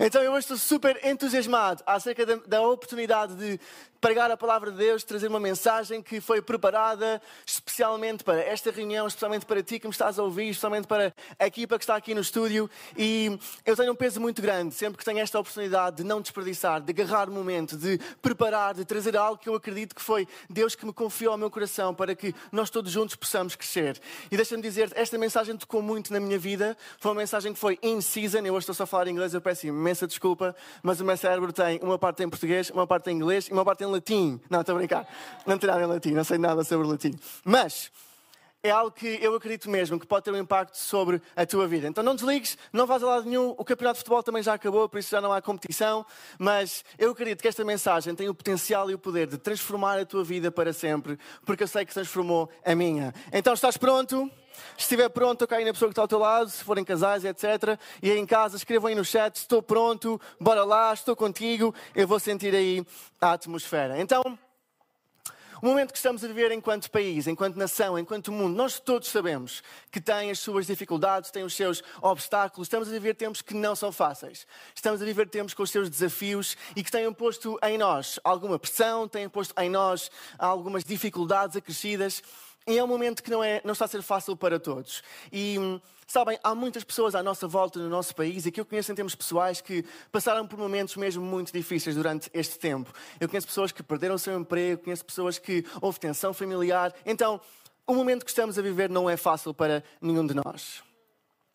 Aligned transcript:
Então 0.00 0.22
eu 0.22 0.32
hoje 0.32 0.40
estou 0.40 0.56
super 0.56 0.98
entusiasmado 1.04 1.82
acerca 1.86 2.26
da, 2.26 2.36
da, 2.46 2.62
oportunidade 2.62 3.34
de 3.34 3.60
pregar 4.00 4.30
a 4.30 4.36
palavra 4.36 4.70
de 4.70 4.78
Deus, 4.78 5.02
trazer 5.02 5.26
uma 5.26 5.40
mensagem 5.40 6.00
que 6.00 6.20
foi 6.20 6.40
preparada 6.40 7.20
especialmente 7.44 8.22
para 8.22 8.40
esta 8.40 8.70
reunião, 8.70 9.06
especialmente 9.06 9.44
para 9.44 9.62
ti 9.62 9.80
que 9.80 9.86
me 9.86 9.92
estás 9.92 10.18
a 10.18 10.22
ouvir, 10.22 10.50
especialmente 10.50 10.86
para 10.86 11.12
a 11.38 11.46
equipa 11.46 11.76
que 11.76 11.82
está 11.82 11.96
aqui 11.96 12.14
no 12.14 12.20
estúdio. 12.20 12.70
E 12.96 13.38
eu 13.66 13.74
tenho 13.74 13.92
um 13.92 13.96
peso 13.96 14.20
muito 14.20 14.40
grande 14.40 14.74
sempre 14.74 14.98
que 14.98 15.04
tenho 15.04 15.18
esta 15.18 15.38
oportunidade 15.38 15.96
de 15.96 16.04
não 16.04 16.20
desperdiçar, 16.20 16.80
de 16.80 16.90
agarrar 16.90 17.28
o 17.28 17.32
momento, 17.32 17.76
de 17.76 17.98
preparar, 18.22 18.74
de 18.74 18.84
trazer 18.84 19.16
algo 19.16 19.36
que 19.36 19.48
eu 19.48 19.54
acredito 19.54 19.94
que 19.94 20.02
foi 20.02 20.28
Deus 20.48 20.74
que 20.74 20.86
me 20.86 20.92
confiou 20.92 21.32
ao 21.32 21.38
meu 21.38 21.50
coração 21.50 21.92
para 21.92 22.14
que 22.14 22.34
nós 22.52 22.70
todos 22.70 22.92
juntos 22.92 23.16
possamos 23.16 23.56
crescer. 23.56 24.00
E 24.30 24.36
deixa-me 24.36 24.62
dizer, 24.62 24.92
esta 24.94 25.18
mensagem 25.18 25.56
tocou 25.56 25.82
muito 25.82 26.12
na 26.12 26.20
minha 26.20 26.38
vida. 26.38 26.76
Foi 26.98 27.10
uma 27.10 27.18
mensagem 27.18 27.52
que 27.52 27.58
foi 27.58 27.78
in 27.82 28.00
season. 28.00 28.38
Eu 28.38 28.54
hoje 28.54 28.62
estou 28.64 28.74
só 28.74 28.84
a 28.84 28.86
falar 28.86 29.08
inglês, 29.08 29.34
eu 29.34 29.40
peço 29.40 29.66
imensa 29.78 30.06
desculpa, 30.06 30.54
mas 30.82 31.00
o 31.00 31.04
meu 31.04 31.16
cérebro 31.16 31.52
tem 31.52 31.78
uma 31.82 31.98
parte 31.98 32.22
em 32.22 32.28
português, 32.28 32.70
uma 32.70 32.86
parte 32.86 33.10
em 33.10 33.14
inglês 33.14 33.46
e 33.48 33.52
uma 33.52 33.64
parte 33.64 33.84
em 33.84 33.86
latim. 33.86 34.40
Não, 34.50 34.60
estou 34.60 34.74
a 34.74 34.78
brincar. 34.78 35.06
Não 35.46 35.58
tem 35.58 35.68
nada 35.68 35.82
em 35.82 35.86
latim, 35.86 36.10
não 36.12 36.24
sei 36.24 36.38
nada 36.38 36.64
sobre 36.64 36.86
latim. 36.86 37.18
Mas 37.44 37.90
é 38.62 38.70
algo 38.70 38.90
que 38.90 39.18
eu 39.22 39.34
acredito 39.34 39.70
mesmo 39.70 40.00
que 40.00 40.06
pode 40.06 40.24
ter 40.24 40.32
um 40.32 40.36
impacto 40.36 40.76
sobre 40.76 41.22
a 41.36 41.46
tua 41.46 41.68
vida. 41.68 41.86
Então 41.86 42.02
não 42.02 42.14
desligues, 42.14 42.58
não 42.72 42.86
vás 42.86 43.02
a 43.02 43.06
lado 43.06 43.26
nenhum. 43.28 43.54
O 43.56 43.64
campeonato 43.64 43.94
de 43.94 44.00
futebol 44.00 44.22
também 44.22 44.42
já 44.42 44.54
acabou, 44.54 44.88
por 44.88 44.98
isso 44.98 45.10
já 45.10 45.20
não 45.20 45.32
há 45.32 45.40
competição. 45.40 46.04
Mas 46.38 46.84
eu 46.98 47.12
acredito 47.12 47.40
que 47.40 47.48
esta 47.48 47.64
mensagem 47.64 48.14
tem 48.14 48.28
o 48.28 48.34
potencial 48.34 48.90
e 48.90 48.94
o 48.94 48.98
poder 48.98 49.28
de 49.28 49.38
transformar 49.38 49.98
a 49.98 50.04
tua 50.04 50.24
vida 50.24 50.50
para 50.50 50.72
sempre, 50.72 51.18
porque 51.46 51.62
eu 51.62 51.68
sei 51.68 51.84
que 51.84 51.94
transformou 51.94 52.50
a 52.64 52.74
minha. 52.74 53.14
Então 53.32 53.54
estás 53.54 53.76
pronto? 53.76 54.30
Se 54.76 54.82
estiver 54.84 55.08
pronto, 55.08 55.40
toca 55.40 55.56
aí 55.56 55.64
na 55.64 55.72
pessoa 55.72 55.88
que 55.88 55.92
está 55.92 56.02
ao 56.02 56.08
teu 56.08 56.18
lado, 56.18 56.50
se 56.50 56.62
forem 56.64 56.84
casais, 56.84 57.24
etc. 57.24 57.78
E 58.02 58.10
aí 58.10 58.18
em 58.18 58.26
casa, 58.26 58.56
escrevam 58.56 58.88
aí 58.88 58.94
no 58.94 59.04
chat: 59.04 59.36
estou 59.36 59.62
pronto, 59.62 60.20
bora 60.40 60.64
lá, 60.64 60.92
estou 60.92 61.16
contigo. 61.16 61.74
Eu 61.94 62.06
vou 62.06 62.18
sentir 62.20 62.54
aí 62.54 62.84
a 63.20 63.32
atmosfera. 63.32 64.00
Então. 64.00 64.22
O 65.60 65.66
momento 65.66 65.90
que 65.90 65.96
estamos 65.98 66.22
a 66.22 66.28
viver 66.28 66.52
enquanto 66.52 66.88
país, 66.88 67.26
enquanto 67.26 67.56
nação, 67.56 67.98
enquanto 67.98 68.30
mundo, 68.30 68.54
nós 68.54 68.78
todos 68.78 69.08
sabemos 69.08 69.60
que 69.90 70.00
tem 70.00 70.30
as 70.30 70.38
suas 70.38 70.68
dificuldades, 70.68 71.32
tem 71.32 71.42
os 71.42 71.52
seus 71.52 71.82
obstáculos. 72.00 72.66
Estamos 72.66 72.86
a 72.86 72.92
viver 72.92 73.14
tempos 73.14 73.42
que 73.42 73.54
não 73.54 73.74
são 73.74 73.90
fáceis. 73.90 74.46
Estamos 74.72 75.02
a 75.02 75.04
viver 75.04 75.28
tempos 75.28 75.54
com 75.54 75.64
os 75.64 75.70
seus 75.72 75.90
desafios 75.90 76.56
e 76.76 76.84
que 76.84 76.92
têm 76.92 77.12
posto 77.12 77.58
em 77.64 77.76
nós 77.76 78.20
alguma 78.22 78.56
pressão, 78.56 79.08
têm 79.08 79.28
posto 79.28 79.52
em 79.60 79.68
nós 79.68 80.12
algumas 80.38 80.84
dificuldades 80.84 81.56
acrescidas. 81.56 82.22
E 82.68 82.76
é 82.76 82.84
um 82.84 82.86
momento 82.86 83.22
que 83.22 83.30
não, 83.30 83.42
é, 83.42 83.62
não 83.64 83.72
está 83.72 83.86
a 83.86 83.88
ser 83.88 84.02
fácil 84.02 84.36
para 84.36 84.60
todos. 84.60 85.02
E 85.32 85.58
hum, 85.58 85.80
sabem, 86.06 86.38
há 86.44 86.54
muitas 86.54 86.84
pessoas 86.84 87.14
à 87.14 87.22
nossa 87.22 87.48
volta 87.48 87.78
no 87.78 87.88
nosso 87.88 88.14
país 88.14 88.44
e 88.44 88.52
que 88.52 88.60
eu 88.60 88.66
conheço 88.66 88.92
em 88.92 88.94
termos 88.94 89.14
pessoais 89.14 89.62
que 89.62 89.86
passaram 90.12 90.46
por 90.46 90.58
momentos 90.58 90.94
mesmo 90.94 91.24
muito 91.24 91.50
difíceis 91.50 91.96
durante 91.96 92.28
este 92.34 92.58
tempo. 92.58 92.92
Eu 93.18 93.26
conheço 93.26 93.46
pessoas 93.46 93.72
que 93.72 93.82
perderam 93.82 94.16
o 94.16 94.18
seu 94.18 94.38
emprego, 94.38 94.82
conheço 94.82 95.02
pessoas 95.02 95.38
que 95.38 95.64
houve 95.80 95.98
tensão 95.98 96.34
familiar. 96.34 96.94
Então, 97.06 97.40
o 97.86 97.94
momento 97.94 98.22
que 98.22 98.30
estamos 98.30 98.58
a 98.58 98.62
viver 98.62 98.90
não 98.90 99.08
é 99.08 99.16
fácil 99.16 99.54
para 99.54 99.82
nenhum 99.98 100.26
de 100.26 100.34
nós. 100.34 100.82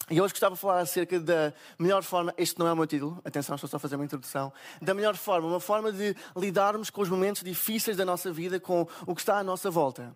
E 0.10 0.20
hoje 0.20 0.34
gostava 0.34 0.56
de 0.56 0.62
falar 0.62 0.80
acerca 0.80 1.20
da 1.20 1.54
melhor 1.78 2.02
forma, 2.02 2.34
este 2.40 2.58
não 2.58 2.68
é 2.68 2.74
o 2.74 2.76
meu 2.76 2.88
título, 2.88 3.22
atenção, 3.24 3.54
estou 3.54 3.70
só 3.70 3.78
a 3.78 3.80
fazer 3.80 3.98
uma 3.98 4.04
introdução, 4.04 4.52
da 4.82 4.96
melhor 4.96 5.16
forma, 5.16 5.48
uma 5.48 5.60
forma 5.60 5.92
de 5.92 6.16
lidarmos 6.36 6.90
com 6.90 7.02
os 7.02 7.08
momentos 7.08 7.44
difíceis 7.44 7.96
da 7.96 8.04
nossa 8.04 8.32
vida, 8.32 8.60
com 8.60 8.88
o 9.06 9.14
que 9.14 9.22
está 9.22 9.38
à 9.38 9.44
nossa 9.44 9.70
volta 9.70 10.14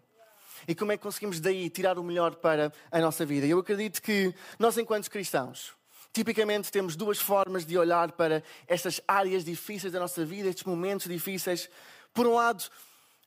e 0.68 0.76
como 0.76 0.92
é 0.92 0.98
que 0.98 1.04
conseguimos 1.04 1.40
daí 1.40 1.70
tirar 1.70 2.00
o 2.00 2.04
melhor 2.04 2.36
para 2.36 2.72
a 2.92 3.00
nossa 3.00 3.26
vida. 3.26 3.46
Eu 3.46 3.60
acredito 3.60 4.02
que 4.02 4.34
nós, 4.58 4.78
enquanto 4.78 5.10
cristãos, 5.10 5.74
tipicamente 6.14 6.72
temos 6.72 6.96
duas 6.96 7.20
formas 7.20 7.66
de 7.66 7.78
olhar 7.78 8.12
para 8.14 8.42
estas 8.68 9.02
áreas 9.08 9.44
difíceis 9.44 9.92
da 9.92 10.00
nossa 10.00 10.26
vida, 10.26 10.50
estes 10.50 10.64
momentos 10.64 11.08
difíceis. 11.08 11.70
Por 12.14 12.26
um 12.26 12.36
lado, 12.36 12.64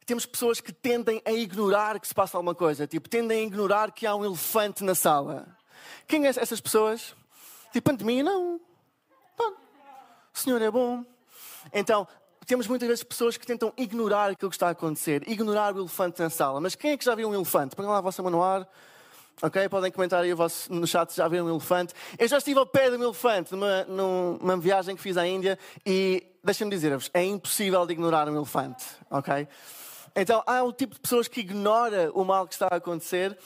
temos 0.07 0.27
pessoas 0.27 0.61
que 0.61 0.73
tendem 0.73 1.23
a 1.25 1.33
ignorar 1.33 2.01
que 2.01 2.09
se 2.09 2.15
passa 2.15 2.37
alguma 2.37 2.55
coisa, 2.55 2.87
tipo, 2.87 3.09
tendem 3.09 3.41
a 3.41 3.47
ignorar 3.47 3.93
que 3.93 4.07
há 4.07 4.15
um 4.15 4.25
elefante 4.25 4.83
na 4.83 4.95
sala. 4.95 5.47
Quem 6.07 6.27
é 6.27 6.29
essas 6.31 6.61
pessoas? 6.61 7.15
Tipo, 7.73 7.91
pandemia, 7.91 8.23
não. 8.23 8.61
O 10.33 10.39
Senhor 10.39 10.61
é 10.63 10.71
bom. 10.71 11.05
Então, 11.73 12.09
temos 12.51 12.67
muitas 12.67 12.89
vezes 12.89 13.05
pessoas 13.05 13.37
que 13.37 13.47
tentam 13.47 13.73
ignorar 13.77 14.33
aquilo 14.33 14.51
que 14.51 14.57
está 14.57 14.67
a 14.67 14.71
acontecer, 14.71 15.23
ignorar 15.29 15.73
o 15.73 15.79
elefante 15.79 16.21
na 16.21 16.29
sala. 16.29 16.61
Mas 16.61 16.75
quem 16.75 16.91
é 16.91 16.97
que 16.97 17.05
já 17.05 17.15
viu 17.15 17.29
um 17.29 17.35
elefante? 17.35 17.77
Põe 17.77 17.87
lá 17.87 17.99
a 17.99 18.01
vossa 18.01 18.25
ar. 18.43 18.69
Ok? 19.41 19.69
Podem 19.69 19.93
comentar 19.93 20.21
aí 20.21 20.33
no 20.69 20.85
chat 20.85 21.11
se 21.11 21.19
já 21.19 21.29
viram 21.29 21.47
um 21.47 21.51
elefante. 21.51 21.95
Eu 22.19 22.27
já 22.27 22.39
estive 22.39 22.59
ao 22.59 22.67
pé 22.67 22.91
de 22.91 22.97
um 22.97 23.05
elefante 23.05 23.53
numa, 23.53 23.85
numa 23.85 24.57
viagem 24.57 24.97
que 24.97 25.01
fiz 25.01 25.17
à 25.17 25.25
Índia 25.25 25.57
e 25.87 26.27
deixem-me 26.43 26.73
dizer-vos, 26.73 27.09
é 27.15 27.23
impossível 27.23 27.87
de 27.87 27.93
ignorar 27.93 28.29
um 28.29 28.35
elefante. 28.35 28.85
Ok? 29.09 29.47
Então 30.17 30.43
há 30.45 30.65
um 30.65 30.73
tipo 30.73 30.97
de 30.97 31.01
pessoas 31.01 31.29
que 31.29 31.39
ignora 31.43 32.11
o 32.15 32.25
mal 32.25 32.49
que 32.49 32.55
está 32.55 32.67
a 32.69 32.79
acontecer, 32.79 33.39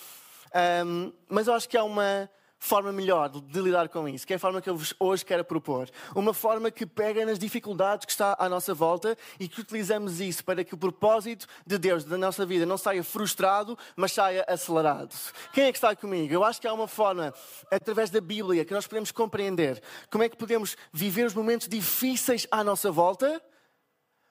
um, 0.86 1.12
mas 1.28 1.46
eu 1.46 1.52
acho 1.52 1.68
que 1.68 1.76
há 1.76 1.84
uma 1.84 2.30
forma 2.64 2.90
melhor 2.90 3.28
de 3.28 3.60
lidar 3.60 3.88
com 3.90 4.08
isso, 4.08 4.26
que 4.26 4.32
é 4.32 4.36
a 4.36 4.38
forma 4.38 4.60
que 4.60 4.70
eu 4.70 4.76
vos 4.76 4.94
hoje 4.98 5.24
quero 5.24 5.44
propor. 5.44 5.88
Uma 6.14 6.32
forma 6.32 6.70
que 6.70 6.86
pega 6.86 7.24
nas 7.26 7.38
dificuldades 7.38 8.06
que 8.06 8.12
está 8.12 8.34
à 8.38 8.48
nossa 8.48 8.72
volta 8.72 9.16
e 9.38 9.46
que 9.46 9.60
utilizamos 9.60 10.18
isso 10.18 10.42
para 10.42 10.64
que 10.64 10.74
o 10.74 10.78
propósito 10.78 11.46
de 11.66 11.76
Deus 11.76 12.04
da 12.04 12.16
nossa 12.16 12.46
vida 12.46 12.64
não 12.64 12.78
saia 12.78 13.04
frustrado, 13.04 13.76
mas 13.94 14.12
saia 14.12 14.44
acelerado. 14.48 15.14
Quem 15.52 15.64
é 15.64 15.72
que 15.72 15.76
está 15.76 15.94
comigo? 15.94 16.32
Eu 16.32 16.42
acho 16.42 16.58
que 16.58 16.66
há 16.66 16.72
uma 16.72 16.88
forma, 16.88 17.34
através 17.70 18.08
da 18.08 18.20
Bíblia, 18.20 18.64
que 18.64 18.72
nós 18.72 18.86
podemos 18.86 19.12
compreender 19.12 19.82
como 20.10 20.24
é 20.24 20.28
que 20.28 20.36
podemos 20.36 20.74
viver 20.90 21.26
os 21.26 21.34
momentos 21.34 21.68
difíceis 21.68 22.46
à 22.50 22.64
nossa 22.64 22.90
volta, 22.90 23.42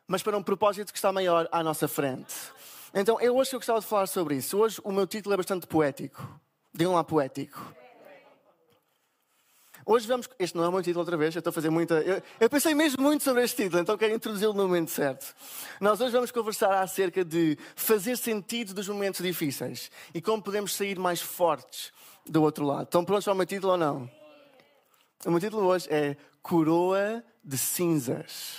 mas 0.08 0.24
para 0.24 0.36
um 0.36 0.44
propósito 0.44 0.92
que 0.92 0.98
está 0.98 1.12
maior 1.12 1.48
à 1.52 1.62
nossa 1.62 1.88
frente. 1.88 2.34
Então, 2.96 3.22
eu 3.22 3.36
hoje 3.36 3.54
eu 3.54 3.60
gostava 3.60 3.80
de 3.80 3.86
falar 3.86 4.08
sobre 4.08 4.36
isso. 4.36 4.58
Hoje 4.58 4.82
o 4.84 4.92
meu 4.92 5.06
título 5.06 5.34
é 5.34 5.38
bastante 5.38 5.68
poético. 5.68 6.28
Digam 6.74 6.94
lá 6.94 7.04
poético. 7.04 7.83
Hoje 9.86 10.08
vamos. 10.08 10.30
Este 10.40 10.56
não 10.56 10.64
é 10.64 10.68
o 10.70 10.72
meu 10.72 10.82
título 10.82 11.00
outra 11.00 11.18
vez, 11.18 11.36
eu 11.36 11.40
estou 11.40 11.52
a 11.52 11.54
fazer 11.54 11.70
muita. 11.70 11.96
Eu, 11.96 12.22
eu 12.40 12.50
pensei 12.50 12.74
mesmo 12.74 13.02
muito 13.04 13.24
sobre 13.24 13.44
este 13.44 13.64
título, 13.64 13.82
então 13.82 13.98
quero 13.98 14.14
introduzi-lo 14.14 14.54
no 14.54 14.64
momento 14.64 14.92
certo. 14.92 15.36
Nós 15.80 16.00
hoje 16.00 16.12
vamos 16.12 16.32
conversar 16.32 16.82
acerca 16.82 17.24
de 17.24 17.58
fazer 17.76 18.18
sentido 18.18 18.74
dos 18.74 18.88
momentos 18.88 19.22
difíceis 19.22 19.92
e 20.14 20.22
como 20.22 20.42
podemos 20.42 20.74
sair 20.74 20.98
mais 20.98 21.22
fortes 21.22 21.92
do 22.26 22.42
outro 22.42 22.66
lado. 22.66 22.84
Estão 22.84 23.04
prontos 23.04 23.26
para 23.26 23.34
o 23.34 23.38
meu 23.38 23.46
título 23.46 23.74
ou 23.74 23.78
não? 23.78 24.10
O 25.26 25.32
meu 25.32 25.40
título 25.40 25.66
hoje 25.66 25.88
é 25.90 26.16
Coroa 26.42 27.24
de 27.44 27.58
Cinzas. 27.58 28.58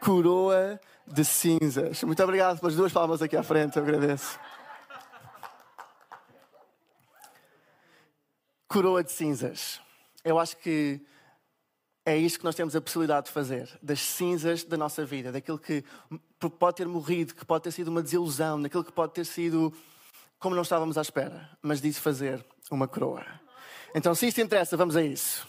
Coroa 0.00 0.80
de 1.06 1.24
Cinzas. 1.24 2.02
Muito 2.02 2.22
obrigado 2.22 2.60
pelas 2.60 2.76
duas 2.76 2.92
palmas 2.92 3.22
aqui 3.22 3.36
à 3.36 3.42
frente, 3.42 3.76
eu 3.76 3.82
agradeço. 3.82 4.38
Coroa 8.76 9.02
de 9.02 9.10
cinzas. 9.10 9.80
Eu 10.22 10.38
acho 10.38 10.54
que 10.58 11.00
é 12.04 12.14
isto 12.14 12.40
que 12.40 12.44
nós 12.44 12.54
temos 12.54 12.76
a 12.76 12.80
possibilidade 12.82 13.28
de 13.28 13.32
fazer, 13.32 13.70
das 13.80 14.00
cinzas 14.00 14.64
da 14.64 14.76
nossa 14.76 15.02
vida, 15.02 15.32
daquilo 15.32 15.58
que 15.58 15.82
pode 16.58 16.76
ter 16.76 16.86
morrido, 16.86 17.34
que 17.34 17.42
pode 17.42 17.64
ter 17.64 17.70
sido 17.70 17.88
uma 17.88 18.02
desilusão, 18.02 18.60
daquilo 18.60 18.84
que 18.84 18.92
pode 18.92 19.14
ter 19.14 19.24
sido 19.24 19.72
como 20.38 20.54
não 20.54 20.60
estávamos 20.60 20.98
à 20.98 21.00
espera, 21.00 21.48
mas 21.62 21.80
disso 21.80 22.02
fazer 22.02 22.44
uma 22.70 22.86
coroa. 22.86 23.24
Então, 23.94 24.14
se 24.14 24.26
isto 24.26 24.42
interessa, 24.42 24.76
vamos 24.76 24.94
a 24.94 25.02
isso. 25.02 25.48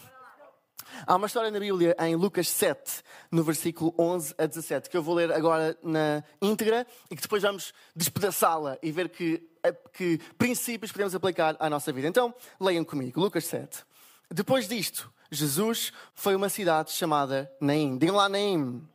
Há 1.06 1.14
uma 1.14 1.26
história 1.26 1.50
na 1.50 1.60
Bíblia 1.60 1.94
em 2.00 2.16
Lucas 2.16 2.48
7, 2.48 3.02
no 3.30 3.44
versículo 3.44 3.94
11 3.98 4.34
a 4.38 4.46
17, 4.46 4.88
que 4.88 4.96
eu 4.96 5.02
vou 5.02 5.14
ler 5.14 5.30
agora 5.30 5.76
na 5.82 6.24
íntegra 6.40 6.86
e 7.10 7.14
que 7.14 7.20
depois 7.20 7.42
vamos 7.42 7.74
despedaçá-la 7.94 8.78
e 8.82 8.90
ver 8.90 9.10
que, 9.10 9.46
que 9.72 10.18
princípios 10.36 10.92
podemos 10.92 11.14
aplicar 11.14 11.56
à 11.58 11.68
nossa 11.68 11.92
vida. 11.92 12.08
Então, 12.08 12.34
leiam 12.60 12.84
comigo, 12.84 13.20
Lucas 13.20 13.44
7. 13.44 13.84
Depois 14.30 14.68
disto, 14.68 15.12
Jesus 15.30 15.92
foi 16.14 16.34
a 16.34 16.36
uma 16.36 16.48
cidade 16.48 16.92
chamada 16.92 17.50
Naim. 17.60 17.96
Digam 17.98 18.16
lá 18.16 18.28
Naim. 18.28 18.86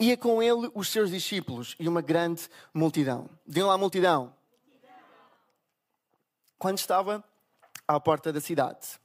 Ia 0.00 0.16
com 0.16 0.42
ele 0.42 0.70
os 0.74 0.88
seus 0.88 1.10
discípulos 1.10 1.76
e 1.78 1.88
uma 1.88 2.00
grande 2.00 2.48
multidão. 2.72 3.28
Digam 3.46 3.68
lá 3.68 3.78
multidão. 3.78 4.34
Quando 6.58 6.78
estava 6.78 7.22
à 7.86 8.00
porta 8.00 8.32
da 8.32 8.40
cidade, 8.40 8.98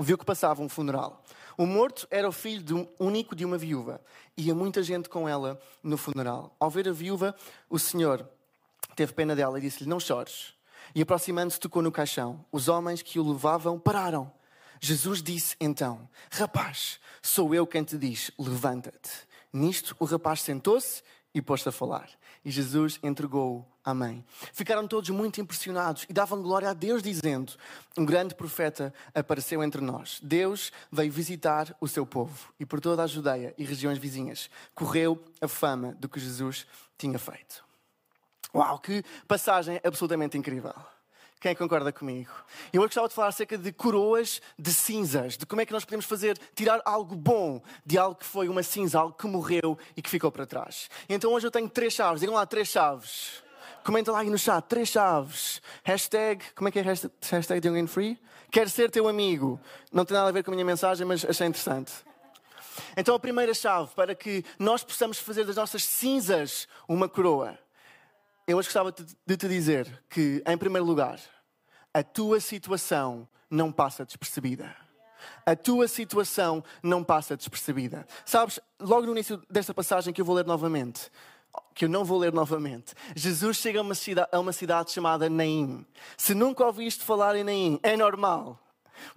viu 0.00 0.16
que 0.16 0.24
passava 0.24 0.62
um 0.62 0.68
funeral. 0.68 1.22
O 1.56 1.66
morto 1.66 2.06
era 2.10 2.28
o 2.28 2.32
filho 2.32 2.62
de 2.62 2.72
um, 2.72 2.86
único 3.00 3.34
de 3.34 3.44
uma 3.44 3.58
viúva. 3.58 4.00
Ia 4.36 4.54
muita 4.54 4.82
gente 4.82 5.08
com 5.08 5.28
ela 5.28 5.60
no 5.82 5.96
funeral. 5.96 6.54
Ao 6.60 6.70
ver 6.70 6.88
a 6.88 6.92
viúva, 6.92 7.34
o 7.68 7.78
Senhor 7.78 8.28
teve 8.98 9.12
pena 9.12 9.36
dela 9.36 9.58
e 9.58 9.62
disse-lhe: 9.62 9.88
Não 9.88 10.00
chores. 10.00 10.54
e 10.92 11.02
aproximando-se 11.02 11.60
tocou 11.60 11.80
no 11.80 11.92
caixão. 11.92 12.44
Os 12.50 12.66
homens 12.66 13.00
que 13.00 13.20
o 13.20 13.32
levavam 13.32 13.78
pararam. 13.78 14.32
Jesus 14.80 15.22
disse 15.22 15.54
então: 15.60 16.08
Rapaz, 16.32 16.98
sou 17.22 17.54
eu 17.54 17.64
quem 17.64 17.84
te 17.84 17.96
diz, 17.96 18.32
levanta-te. 18.36 19.10
Nisto 19.52 19.94
o 20.00 20.04
rapaz 20.04 20.42
sentou-se 20.42 21.02
e 21.32 21.40
pôs-se 21.40 21.68
a 21.68 21.72
falar. 21.72 22.10
E 22.44 22.50
Jesus 22.50 22.98
entregou-o 23.02 23.64
à 23.84 23.94
mãe. 23.94 24.24
Ficaram 24.52 24.88
todos 24.88 25.10
muito 25.10 25.40
impressionados 25.40 26.04
e 26.08 26.12
davam 26.12 26.42
glória 26.42 26.68
a 26.68 26.74
Deus, 26.74 27.00
dizendo: 27.00 27.52
Um 27.96 28.04
grande 28.04 28.34
profeta 28.34 28.92
apareceu 29.14 29.62
entre 29.62 29.80
nós. 29.80 30.18
Deus 30.24 30.72
veio 30.90 31.12
visitar 31.12 31.76
o 31.80 31.86
seu 31.86 32.04
povo. 32.04 32.52
E 32.58 32.66
por 32.66 32.80
toda 32.80 33.04
a 33.04 33.06
Judeia 33.06 33.54
e 33.56 33.64
regiões 33.64 33.98
vizinhas 33.98 34.50
correu 34.74 35.22
a 35.40 35.46
fama 35.46 35.96
do 36.00 36.08
que 36.08 36.18
Jesus 36.18 36.66
tinha 36.96 37.18
feito. 37.18 37.67
Uau, 38.54 38.78
que 38.78 39.04
passagem 39.26 39.80
absolutamente 39.84 40.38
incrível! 40.38 40.74
Quem 41.40 41.54
concorda 41.54 41.92
comigo? 41.92 42.32
Eu 42.72 42.80
hoje 42.80 42.88
gostava 42.88 43.08
de 43.08 43.14
falar 43.14 43.28
acerca 43.28 43.56
de 43.56 43.70
coroas 43.70 44.42
de 44.58 44.74
cinzas, 44.74 45.36
de 45.36 45.46
como 45.46 45.60
é 45.60 45.66
que 45.66 45.72
nós 45.72 45.84
podemos 45.84 46.04
fazer, 46.04 46.36
tirar 46.52 46.82
algo 46.84 47.14
bom 47.14 47.62
de 47.86 47.96
algo 47.96 48.16
que 48.16 48.24
foi 48.24 48.48
uma 48.48 48.62
cinza, 48.64 48.98
algo 48.98 49.14
que 49.14 49.26
morreu 49.28 49.78
e 49.96 50.02
que 50.02 50.10
ficou 50.10 50.32
para 50.32 50.44
trás. 50.44 50.90
Então 51.08 51.32
hoje 51.32 51.46
eu 51.46 51.50
tenho 51.50 51.68
três 51.68 51.92
chaves, 51.92 52.20
digam 52.20 52.34
lá 52.34 52.44
três 52.44 52.66
chaves. 52.66 53.44
Comenta 53.84 54.10
lá 54.10 54.18
aí 54.18 54.30
no 54.30 54.38
chat, 54.38 54.64
três 54.64 54.88
chaves. 54.88 55.62
Hashtag, 55.84 56.44
como 56.56 56.68
é 56.68 56.72
que 56.72 56.80
é 56.80 56.82
hashtag, 56.82 57.14
hashtag 57.30 57.60
de 57.60 57.68
alguém 57.68 57.86
free? 57.86 58.18
Quero 58.50 58.68
ser 58.68 58.90
teu 58.90 59.06
amigo. 59.06 59.60
Não 59.92 60.04
tem 60.04 60.16
nada 60.16 60.30
a 60.30 60.32
ver 60.32 60.42
com 60.42 60.50
a 60.50 60.54
minha 60.54 60.64
mensagem, 60.64 61.06
mas 61.06 61.24
achei 61.24 61.46
interessante. 61.46 61.92
Então 62.96 63.14
a 63.14 63.18
primeira 63.20 63.54
chave 63.54 63.90
para 63.94 64.12
que 64.12 64.44
nós 64.58 64.82
possamos 64.82 65.18
fazer 65.20 65.44
das 65.44 65.54
nossas 65.54 65.84
cinzas 65.84 66.66
uma 66.88 67.08
coroa 67.08 67.56
eu 68.48 68.56
hoje 68.56 68.68
gostava 68.68 68.90
de 68.90 69.36
te 69.36 69.46
dizer 69.46 70.02
que, 70.08 70.42
em 70.46 70.56
primeiro 70.56 70.86
lugar, 70.86 71.20
a 71.92 72.02
tua 72.02 72.40
situação 72.40 73.28
não 73.50 73.70
passa 73.70 74.06
despercebida. 74.06 74.74
A 75.44 75.54
tua 75.54 75.86
situação 75.86 76.64
não 76.82 77.04
passa 77.04 77.36
despercebida. 77.36 78.06
Sabes, 78.24 78.58
logo 78.80 79.04
no 79.04 79.12
início 79.12 79.42
desta 79.50 79.74
passagem 79.74 80.14
que 80.14 80.20
eu 80.22 80.24
vou 80.24 80.34
ler 80.34 80.46
novamente, 80.46 81.10
que 81.74 81.84
eu 81.84 81.90
não 81.90 82.06
vou 82.06 82.18
ler 82.18 82.32
novamente, 82.32 82.94
Jesus 83.14 83.58
chega 83.58 83.80
a 83.80 83.82
uma 83.82 83.94
cidade, 83.94 84.28
a 84.32 84.40
uma 84.40 84.52
cidade 84.52 84.92
chamada 84.92 85.28
Naim. 85.28 85.84
Se 86.16 86.32
nunca 86.32 86.64
ouviste 86.64 87.04
falar 87.04 87.36
em 87.36 87.44
Naim, 87.44 87.78
é 87.82 87.98
normal. 87.98 88.58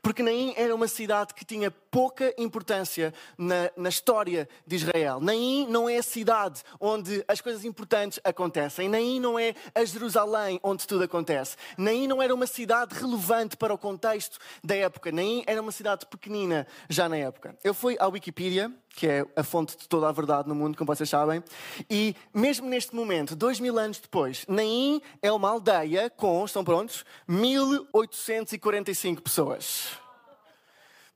Porque 0.02 0.22
Naim 0.22 0.54
era 0.58 0.76
uma 0.76 0.90
cidade 0.90 1.34
que 1.34 1.46
tinha 1.46 1.74
pouca 1.92 2.34
importância 2.38 3.14
na, 3.38 3.70
na, 3.76 3.90
história 3.90 4.48
de 4.66 4.78
Israel. 4.78 5.20
Naim 5.20 5.68
não 5.70 5.90
é 5.90 5.98
a 5.98 6.04
cidade 6.04 6.64
onde 6.80 7.24
as 7.28 7.42
coisas 7.42 7.66
importantes 7.66 8.18
acontecem. 8.24 8.88
Naim 8.88 9.20
não 9.20 9.38
é 9.38 9.54
a 9.76 9.84
Jerusalém 9.84 10.58
onde 10.64 10.88
tudo 10.88 11.04
acontece. 11.04 11.58
Naim 11.78 12.08
não 12.08 12.22
era 12.22 12.34
uma 12.34 12.48
cidade 12.48 12.96
relevante 12.96 13.58
para 13.58 13.74
o 13.74 13.78
contexto 13.78 14.40
da 14.64 14.76
época. 14.76 15.12
Naim 15.12 15.44
era 15.46 15.62
uma 15.62 15.74
cidade 15.74 16.06
pequenina 16.06 16.66
já 16.90 17.10
na 17.10 17.18
época. 17.18 17.58
Eu 17.62 17.74
fui 17.74 17.98
à 18.00 18.08
Wikipedia, 18.08 18.72
que 18.90 19.06
é 19.08 19.26
a 19.36 19.44
fonte 19.44 19.78
de 19.78 19.88
toda 19.88 20.08
a 20.08 20.12
verdade 20.12 20.48
no 20.48 20.56
mundo, 20.56 20.78
como 20.78 20.88
vocês 20.88 21.10
sabem, 21.10 21.44
e 21.90 22.16
mesmo 22.34 22.70
neste 22.70 22.96
momento, 22.96 23.36
dois 23.36 23.60
mil 23.60 23.78
anos 23.78 24.00
depois, 24.00 24.46
Naim 24.48 25.02
é 25.22 25.32
uma 25.32 25.50
aldeia 25.50 26.10
com, 26.10 26.46
estão 26.46 26.64
prontos, 26.64 27.04
1845 27.28 29.22
pessoas. 29.22 30.01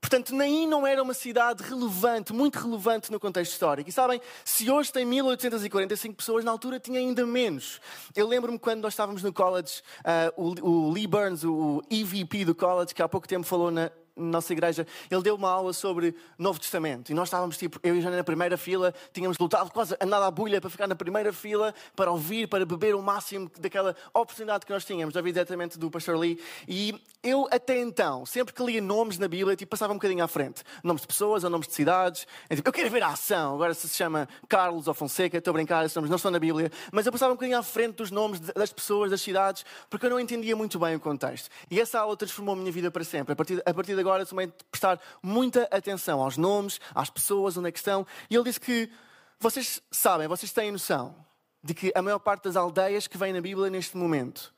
Portanto, 0.06 0.36
Naim 0.36 0.68
não 0.68 0.86
era 0.86 1.02
uma 1.02 1.12
cidade 1.12 1.64
relevante, 1.64 2.32
muito 2.32 2.60
relevante 2.60 3.10
no 3.10 3.18
contexto 3.18 3.50
histórico. 3.50 3.90
E 3.90 3.92
sabem, 3.92 4.20
se 4.44 4.70
hoje 4.70 4.92
tem 4.92 5.04
1845 5.04 6.14
pessoas, 6.14 6.44
na 6.44 6.52
altura 6.52 6.78
tinha 6.78 7.00
ainda 7.00 7.26
menos. 7.26 7.80
Eu 8.14 8.28
lembro-me 8.28 8.56
quando 8.56 8.82
nós 8.82 8.92
estávamos 8.92 9.24
no 9.24 9.32
college, 9.32 9.82
uh, 10.04 10.60
o, 10.62 10.70
o 10.70 10.92
Lee 10.92 11.08
Burns, 11.08 11.42
o 11.42 11.82
EVP 11.90 12.44
do 12.44 12.54
college, 12.54 12.94
que 12.94 13.02
há 13.02 13.08
pouco 13.08 13.26
tempo 13.26 13.44
falou 13.44 13.72
na, 13.72 13.90
nossa 14.16 14.52
igreja, 14.52 14.86
ele 15.10 15.22
deu 15.22 15.34
uma 15.34 15.50
aula 15.50 15.72
sobre 15.72 16.14
Novo 16.38 16.58
Testamento. 16.58 17.10
E 17.10 17.14
nós 17.14 17.28
estávamos, 17.28 17.56
tipo, 17.56 17.78
eu 17.82 17.96
e 17.96 18.00
Jana 18.00 18.16
na 18.16 18.24
primeira 18.24 18.56
fila, 18.56 18.94
tínhamos 19.12 19.36
lutado 19.38 19.70
quase 19.70 19.96
andado 20.00 20.24
à 20.24 20.30
bulha 20.30 20.60
para 20.60 20.70
ficar 20.70 20.86
na 20.86 20.94
primeira 20.94 21.32
fila, 21.32 21.74
para 21.94 22.10
ouvir, 22.10 22.48
para 22.48 22.64
beber 22.64 22.94
o 22.94 23.02
máximo 23.02 23.50
daquela 23.58 23.94
oportunidade 24.14 24.64
que 24.64 24.72
nós 24.72 24.84
tínhamos, 24.84 25.12
de 25.12 25.18
ouvir 25.18 25.32
diretamente 25.32 25.78
do 25.78 25.90
Pastor 25.90 26.16
Lee. 26.16 26.40
E 26.66 26.94
eu, 27.22 27.48
até 27.50 27.80
então, 27.80 28.24
sempre 28.24 28.54
que 28.54 28.62
lia 28.62 28.80
nomes 28.80 29.18
na 29.18 29.28
Bíblia, 29.28 29.56
tipo, 29.56 29.70
passava 29.70 29.92
um 29.92 29.96
bocadinho 29.96 30.24
à 30.24 30.28
frente. 30.28 30.62
Nomes 30.82 31.02
de 31.02 31.08
pessoas 31.08 31.44
ou 31.44 31.50
nomes 31.50 31.66
de 31.66 31.74
cidades. 31.74 32.26
Eu, 32.48 32.56
tipo, 32.56 32.68
eu 32.68 32.72
quero 32.72 32.90
ver 32.90 33.02
a 33.02 33.08
ação. 33.08 33.54
Agora, 33.54 33.74
se 33.74 33.88
se 33.88 33.96
chama 33.96 34.28
Carlos 34.48 34.88
ou 34.88 34.94
Fonseca, 34.94 35.38
estou 35.38 35.50
a 35.50 35.54
brincar, 35.54 35.84
esses 35.84 35.94
nomes 35.94 36.10
não 36.10 36.16
estão 36.16 36.30
na 36.30 36.38
Bíblia. 36.38 36.70
Mas 36.92 37.06
eu 37.06 37.12
passava 37.12 37.32
um 37.32 37.36
bocadinho 37.36 37.58
à 37.58 37.62
frente 37.62 37.96
dos 37.96 38.10
nomes 38.10 38.40
das 38.40 38.72
pessoas, 38.72 39.10
das 39.10 39.20
cidades, 39.20 39.64
porque 39.90 40.06
eu 40.06 40.10
não 40.10 40.20
entendia 40.20 40.54
muito 40.54 40.78
bem 40.78 40.94
o 40.94 41.00
contexto. 41.00 41.48
E 41.70 41.80
essa 41.80 42.00
aula 42.00 42.16
transformou 42.16 42.54
a 42.54 42.58
minha 42.58 42.72
vida 42.72 42.90
para 42.90 43.04
sempre. 43.04 43.32
A 43.32 43.36
partir, 43.36 43.62
a 43.64 43.74
partir 43.74 43.94
de 43.96 44.05
agora, 44.06 44.24
também 44.24 44.52
prestar 44.70 45.00
muita 45.22 45.64
atenção 45.64 46.20
aos 46.20 46.36
nomes, 46.36 46.80
às 46.94 47.10
pessoas, 47.10 47.56
onde 47.56 47.68
é 47.68 47.72
que 47.72 47.78
estão. 47.78 48.06
E 48.30 48.34
ele 48.34 48.44
disse 48.44 48.60
que 48.60 48.90
vocês 49.38 49.82
sabem, 49.90 50.28
vocês 50.28 50.52
têm 50.52 50.70
noção 50.70 51.14
de 51.62 51.74
que 51.74 51.92
a 51.94 52.00
maior 52.00 52.20
parte 52.20 52.44
das 52.44 52.56
aldeias 52.56 53.06
que 53.06 53.18
vêm 53.18 53.32
na 53.32 53.40
Bíblia 53.40 53.68
neste 53.68 53.96
momento 53.96 54.54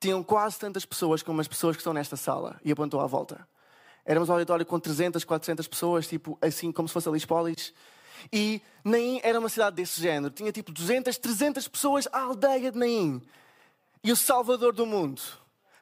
tinham 0.00 0.22
quase 0.22 0.58
tantas 0.58 0.86
pessoas 0.86 1.22
como 1.22 1.40
as 1.40 1.46
pessoas 1.46 1.76
que 1.76 1.80
estão 1.80 1.92
nesta 1.92 2.16
sala. 2.16 2.58
E 2.64 2.72
apontou 2.72 3.00
à 3.00 3.06
volta. 3.06 3.46
Éramos 4.04 4.30
um 4.30 4.32
auditório 4.32 4.64
com 4.64 4.80
300, 4.80 5.22
400 5.24 5.68
pessoas, 5.68 6.08
tipo 6.08 6.38
assim, 6.40 6.72
como 6.72 6.88
se 6.88 6.94
fosse 6.94 7.08
a 7.08 7.12
Lispolis. 7.12 7.74
E 8.32 8.62
Naim 8.82 9.20
era 9.22 9.38
uma 9.38 9.50
cidade 9.50 9.76
desse 9.76 10.00
género. 10.00 10.32
Tinha 10.32 10.50
tipo 10.50 10.72
200, 10.72 11.18
300 11.18 11.68
pessoas, 11.68 12.08
a 12.10 12.20
aldeia 12.20 12.72
de 12.72 12.78
Naim. 12.78 13.22
E 14.02 14.10
o 14.10 14.16
Salvador 14.16 14.72
do 14.72 14.86
mundo 14.86 15.20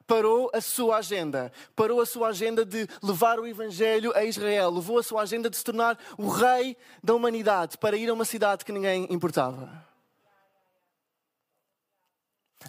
parou 0.08 0.50
a 0.54 0.60
sua 0.60 0.96
agenda. 0.96 1.52
Parou 1.76 2.00
a 2.00 2.06
sua 2.06 2.28
agenda 2.28 2.64
de 2.64 2.88
levar 3.02 3.38
o 3.38 3.46
Evangelho 3.46 4.10
a 4.16 4.24
Israel. 4.24 4.70
Levou 4.70 4.98
a 4.98 5.02
sua 5.02 5.22
agenda 5.22 5.50
de 5.50 5.56
se 5.56 5.62
tornar 5.62 5.98
o 6.16 6.28
rei 6.28 6.76
da 7.04 7.14
humanidade 7.14 7.76
para 7.76 7.96
ir 7.96 8.08
a 8.08 8.14
uma 8.14 8.24
cidade 8.24 8.64
que 8.64 8.72
ninguém 8.72 9.06
importava. 9.10 9.86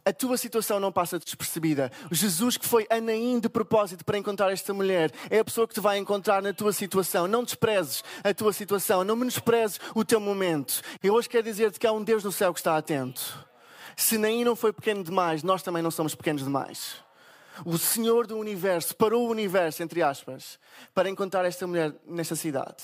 A 0.06 0.14
tua 0.14 0.38
situação 0.38 0.80
não 0.80 0.92
passa 0.92 1.18
despercebida. 1.18 1.92
Jesus, 2.12 2.58
que 2.58 2.68
foi 2.68 2.86
Anaim 2.90 3.40
de 3.40 3.50
propósito 3.50 4.06
para 4.06 4.18
encontrar 4.18 4.52
esta 4.52 4.74
mulher, 4.74 5.12
é 5.30 5.40
a 5.40 5.46
pessoa 5.46 5.68
que 5.68 5.74
te 5.74 5.80
vai 5.80 5.98
encontrar 5.98 6.42
na 6.42 6.54
tua 6.54 6.74
situação. 6.74 7.28
Não 7.28 7.44
desprezes 7.44 8.04
a 8.24 8.34
tua 8.34 8.54
situação, 8.54 9.04
não 9.04 9.16
menosprezes 9.16 9.80
o 9.96 10.06
teu 10.06 10.20
momento. 10.20 10.82
Eu 11.02 11.14
hoje 11.14 11.30
quero 11.30 11.44
dizer-te 11.44 11.80
que 11.80 11.88
há 11.88 11.92
um 11.92 12.04
Deus 12.04 12.24
no 12.24 12.32
céu 12.32 12.54
que 12.54 12.60
está 12.60 12.78
atento. 12.78 13.48
Se 13.96 14.18
Naim 14.18 14.44
não 14.44 14.56
foi 14.56 14.72
pequeno 14.72 15.04
demais, 15.04 15.42
nós 15.42 15.64
também 15.64 15.82
não 15.82 15.92
somos 15.92 16.14
pequenos 16.14 16.44
demais 16.44 17.09
o 17.66 17.78
Senhor 17.78 18.28
do 18.28 18.38
universo 18.38 18.96
parou 18.96 19.28
o 19.28 19.32
universo, 19.32 19.84
entre 19.84 20.02
aspas, 20.02 20.60
para 20.94 21.10
encontrar 21.10 21.46
esta 21.46 21.66
mulher 21.66 21.94
nesta 22.06 22.36
cidade. 22.36 22.84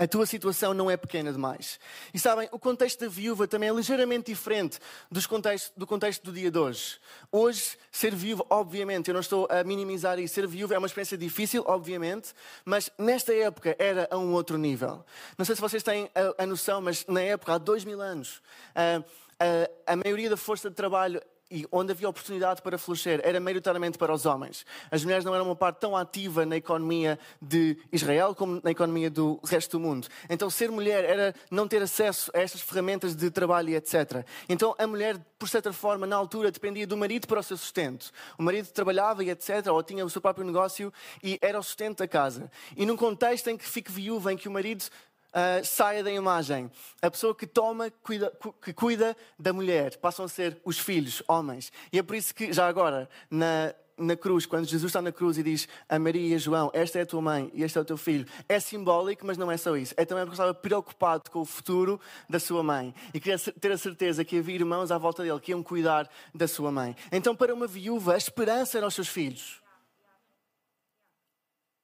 A 0.00 0.08
tua 0.08 0.24
situação 0.24 0.72
não 0.72 0.90
é 0.90 0.96
pequena 0.96 1.30
demais. 1.30 1.78
E 2.14 2.18
sabem, 2.18 2.48
o 2.52 2.58
contexto 2.58 3.00
da 3.00 3.08
viúva 3.08 3.46
também 3.46 3.68
é 3.68 3.72
ligeiramente 3.72 4.32
diferente 4.32 4.78
dos 5.10 5.26
contexto, 5.26 5.74
do 5.76 5.86
contexto 5.86 6.24
do 6.24 6.32
dia 6.32 6.50
de 6.50 6.58
hoje. 6.58 6.98
Hoje, 7.30 7.76
ser 7.92 8.14
viúva, 8.14 8.46
obviamente, 8.48 9.08
eu 9.08 9.12
não 9.12 9.20
estou 9.20 9.46
a 9.50 9.62
minimizar 9.62 10.18
isso, 10.18 10.32
ser 10.36 10.46
viúva 10.46 10.74
é 10.74 10.78
uma 10.78 10.86
experiência 10.86 11.18
difícil, 11.18 11.62
obviamente, 11.66 12.32
mas 12.64 12.90
nesta 12.96 13.34
época 13.34 13.76
era 13.78 14.08
a 14.10 14.16
um 14.16 14.32
outro 14.32 14.56
nível. 14.56 15.04
Não 15.36 15.44
sei 15.44 15.54
se 15.54 15.60
vocês 15.60 15.82
têm 15.82 16.10
a, 16.14 16.44
a 16.44 16.46
noção, 16.46 16.80
mas 16.80 17.04
na 17.06 17.20
época, 17.20 17.52
há 17.52 17.58
dois 17.58 17.84
mil 17.84 18.00
anos, 18.00 18.40
a, 18.74 19.02
a, 19.38 19.92
a 19.92 19.96
maioria 19.96 20.30
da 20.30 20.36
força 20.38 20.70
de 20.70 20.76
trabalho 20.76 21.20
e 21.50 21.66
onde 21.72 21.92
havia 21.92 22.08
oportunidade 22.08 22.62
para 22.62 22.78
florescer 22.78 23.20
era 23.24 23.40
maioritariamente 23.40 23.98
para 23.98 24.12
os 24.12 24.24
homens. 24.24 24.64
As 24.90 25.02
mulheres 25.02 25.24
não 25.24 25.34
eram 25.34 25.46
uma 25.46 25.56
parte 25.56 25.80
tão 25.80 25.96
ativa 25.96 26.46
na 26.46 26.56
economia 26.56 27.18
de 27.42 27.76
Israel 27.92 28.34
como 28.34 28.60
na 28.62 28.70
economia 28.70 29.10
do 29.10 29.40
resto 29.44 29.78
do 29.78 29.80
mundo. 29.80 30.06
Então, 30.28 30.48
ser 30.48 30.70
mulher 30.70 31.04
era 31.04 31.34
não 31.50 31.66
ter 31.66 31.82
acesso 31.82 32.30
a 32.34 32.38
estas 32.38 32.60
ferramentas 32.60 33.14
de 33.14 33.30
trabalho 33.30 33.70
e 33.70 33.74
etc. 33.74 34.24
Então, 34.48 34.74
a 34.78 34.86
mulher, 34.86 35.18
por 35.38 35.48
certa 35.48 35.72
forma, 35.72 36.06
na 36.06 36.16
altura, 36.16 36.50
dependia 36.50 36.86
do 36.86 36.96
marido 36.96 37.26
para 37.26 37.40
o 37.40 37.42
seu 37.42 37.56
sustento. 37.56 38.10
O 38.38 38.42
marido 38.42 38.68
trabalhava 38.68 39.24
e 39.24 39.30
etc. 39.30 39.66
Ou 39.70 39.82
tinha 39.82 40.04
o 40.04 40.10
seu 40.10 40.20
próprio 40.20 40.46
negócio 40.46 40.92
e 41.22 41.38
era 41.42 41.58
o 41.58 41.62
sustento 41.62 41.98
da 41.98 42.08
casa. 42.08 42.50
E 42.76 42.86
num 42.86 42.96
contexto 42.96 43.48
em 43.48 43.56
que 43.56 43.66
fique 43.66 43.90
viúva, 43.90 44.32
em 44.32 44.36
que 44.36 44.48
o 44.48 44.52
marido 44.52 44.84
uh, 45.30 45.64
saia 45.64 46.02
da 46.02 46.12
imagem. 46.12 46.70
A 47.00 47.10
pessoa 47.10 47.34
que 47.34 47.46
toma, 47.46 47.90
cuida, 48.02 48.32
que 48.62 48.72
cuida 48.72 49.16
da 49.38 49.52
mulher, 49.52 49.96
passam 49.98 50.24
a 50.24 50.28
ser 50.28 50.58
os 50.64 50.78
filhos, 50.78 51.22
homens. 51.28 51.72
E 51.92 51.98
é 51.98 52.02
por 52.02 52.16
isso 52.16 52.34
que, 52.34 52.52
já 52.52 52.66
agora, 52.66 53.08
na, 53.30 53.74
na 53.96 54.16
cruz, 54.16 54.46
quando 54.46 54.66
Jesus 54.66 54.90
está 54.90 55.02
na 55.02 55.12
cruz 55.12 55.38
e 55.38 55.42
diz 55.42 55.68
a 55.88 55.98
Maria 55.98 56.28
e 56.28 56.34
a 56.34 56.38
João, 56.38 56.70
esta 56.72 56.98
é 56.98 57.02
a 57.02 57.06
tua 57.06 57.20
mãe 57.20 57.50
e 57.54 57.62
este 57.62 57.78
é 57.78 57.80
o 57.80 57.84
teu 57.84 57.96
filho, 57.96 58.26
é 58.48 58.58
simbólico, 58.58 59.26
mas 59.26 59.36
não 59.36 59.50
é 59.50 59.56
só 59.56 59.76
isso. 59.76 59.94
É 59.96 60.04
também 60.04 60.24
porque 60.24 60.34
estava 60.34 60.54
preocupado 60.54 61.30
com 61.30 61.40
o 61.40 61.44
futuro 61.44 62.00
da 62.28 62.40
sua 62.40 62.62
mãe 62.62 62.94
e 63.12 63.20
queria 63.20 63.38
ter 63.38 63.72
a 63.72 63.78
certeza 63.78 64.24
que 64.24 64.38
havia 64.38 64.54
irmãos 64.54 64.90
à 64.90 64.98
volta 64.98 65.22
dele 65.22 65.38
que 65.40 65.52
iam 65.52 65.62
cuidar 65.62 66.08
da 66.34 66.48
sua 66.48 66.72
mãe. 66.72 66.96
Então, 67.12 67.36
para 67.36 67.54
uma 67.54 67.66
viúva, 67.66 68.14
a 68.14 68.16
esperança 68.16 68.78
era 68.78 68.86
os 68.86 68.94
seus 68.94 69.08
filhos. 69.08 69.60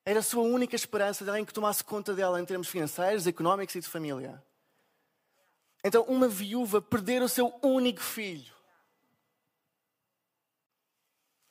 Era 0.06 0.20
a 0.20 0.22
sua 0.22 0.44
única 0.44 0.74
esperança 0.74 1.22
de 1.24 1.28
alguém 1.28 1.44
que 1.44 1.52
tomasse 1.52 1.84
conta 1.84 2.14
dela 2.14 2.40
em 2.40 2.44
termos 2.46 2.68
financeiros, 2.68 3.26
económicos 3.26 3.74
e 3.74 3.80
de 3.80 3.88
família. 3.88 4.42
Então, 5.84 6.04
uma 6.04 6.28
viúva 6.28 6.80
perder 6.80 7.20
o 7.22 7.28
seu 7.28 7.52
único 7.62 8.00
filho. 8.00 8.56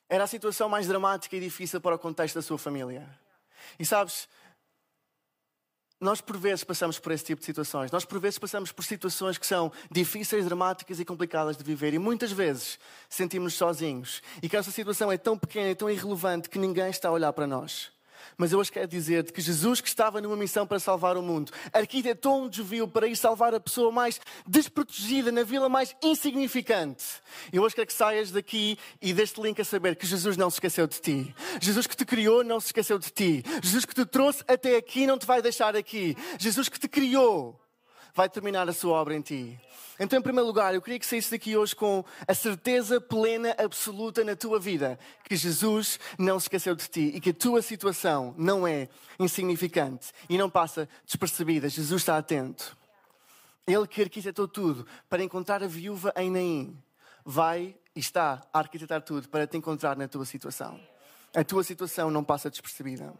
era 0.09 0.23
a 0.23 0.27
situação 0.27 0.69
mais 0.69 0.87
dramática 0.87 1.35
e 1.35 1.39
difícil 1.39 1.81
para 1.81 1.95
o 1.95 1.99
contexto 1.99 2.35
da 2.35 2.41
sua 2.41 2.57
família. 2.57 3.07
E 3.79 3.85
sabes, 3.85 4.27
nós 5.99 6.21
por 6.21 6.37
vezes 6.37 6.63
passamos 6.63 6.99
por 6.99 7.11
esse 7.11 7.25
tipo 7.25 7.39
de 7.39 7.45
situações. 7.45 7.91
Nós 7.91 8.05
por 8.05 8.19
vezes 8.19 8.37
passamos 8.37 8.71
por 8.71 8.83
situações 8.83 9.37
que 9.37 9.45
são 9.45 9.71
difíceis, 9.89 10.45
dramáticas 10.45 10.99
e 10.99 11.05
complicadas 11.05 11.57
de 11.57 11.63
viver. 11.63 11.93
E 11.93 11.99
muitas 11.99 12.31
vezes 12.31 12.79
sentimos-nos 13.09 13.55
sozinhos. 13.55 14.21
E 14.41 14.49
que 14.49 14.55
essa 14.55 14.71
situação 14.71 15.11
é 15.11 15.17
tão 15.17 15.37
pequena 15.37 15.71
e 15.71 15.75
tão 15.75 15.89
irrelevante 15.89 16.49
que 16.49 16.59
ninguém 16.59 16.89
está 16.89 17.09
a 17.09 17.11
olhar 17.11 17.33
para 17.33 17.47
nós. 17.47 17.94
Mas 18.37 18.51
eu 18.51 18.59
hoje 18.59 18.71
quero 18.71 18.87
dizer-te 18.87 19.31
que 19.31 19.41
Jesus, 19.41 19.81
que 19.81 19.87
estava 19.87 20.21
numa 20.21 20.35
missão 20.35 20.65
para 20.65 20.79
salvar 20.79 21.17
o 21.17 21.21
mundo, 21.21 21.51
arquitetou 21.71 22.43
um 22.43 22.49
desvio 22.49 22.87
para 22.87 23.07
ir 23.07 23.15
salvar 23.15 23.53
a 23.53 23.59
pessoa 23.59 23.91
mais 23.91 24.19
desprotegida, 24.47 25.31
na 25.31 25.43
vila 25.43 25.69
mais 25.69 25.95
insignificante. 26.03 27.05
Eu 27.51 27.63
hoje 27.63 27.75
quero 27.75 27.87
que 27.87 27.93
saias 27.93 28.31
daqui 28.31 28.77
e 29.01 29.13
deste 29.13 29.41
link 29.41 29.59
a 29.61 29.65
saber 29.65 29.95
que 29.95 30.05
Jesus 30.05 30.37
não 30.37 30.49
se 30.49 30.55
esqueceu 30.55 30.87
de 30.87 30.99
ti. 30.99 31.35
Jesus 31.61 31.87
que 31.87 31.95
te 31.95 32.05
criou 32.05 32.43
não 32.43 32.59
se 32.59 32.67
esqueceu 32.67 32.99
de 32.99 33.09
ti. 33.09 33.43
Jesus 33.61 33.85
que 33.85 33.93
te 33.93 34.05
trouxe 34.05 34.43
até 34.47 34.75
aqui 34.77 35.05
não 35.07 35.17
te 35.17 35.25
vai 35.25 35.41
deixar 35.41 35.75
aqui. 35.75 36.15
Jesus 36.39 36.69
que 36.69 36.79
te 36.79 36.87
criou 36.87 37.59
vai 38.15 38.29
terminar 38.29 38.67
a 38.69 38.73
sua 38.73 38.93
obra 38.93 39.13
em 39.13 39.21
ti. 39.21 39.59
Então, 39.99 40.17
em 40.17 40.21
primeiro 40.21 40.47
lugar, 40.47 40.73
eu 40.73 40.81
queria 40.81 40.97
que 40.97 41.05
saísse 41.05 41.31
daqui 41.31 41.55
hoje 41.55 41.75
com 41.75 42.03
a 42.25 42.33
certeza 42.33 42.99
plena, 42.99 43.53
absoluta 43.57 44.23
na 44.23 44.35
tua 44.35 44.59
vida 44.59 44.97
que 45.23 45.35
Jesus 45.35 45.99
não 46.17 46.39
se 46.39 46.45
esqueceu 46.45 46.73
de 46.75 46.87
ti 46.87 47.11
e 47.13 47.19
que 47.19 47.29
a 47.29 47.33
tua 47.33 47.61
situação 47.61 48.33
não 48.37 48.65
é 48.65 48.87
insignificante 49.19 50.11
e 50.29 50.37
não 50.37 50.49
passa 50.49 50.87
despercebida. 51.05 51.69
Jesus 51.69 52.01
está 52.01 52.17
atento. 52.17 52.75
Ele 53.67 53.87
que 53.87 54.01
arquitetou 54.01 54.47
tudo 54.47 54.87
para 55.09 55.23
encontrar 55.23 55.61
a 55.61 55.67
viúva 55.67 56.13
em 56.15 56.31
Naim, 56.31 56.77
vai 57.25 57.75
e 57.95 57.99
está 57.99 58.45
a 58.53 58.59
arquitetar 58.59 59.01
tudo 59.01 59.27
para 59.27 59.47
te 59.47 59.57
encontrar 59.57 59.97
na 59.97 60.07
tua 60.07 60.25
situação. 60.25 60.79
A 61.33 61.43
tua 61.43 61.63
situação 61.63 62.09
não 62.09 62.23
passa 62.23 62.49
despercebida. 62.49 63.13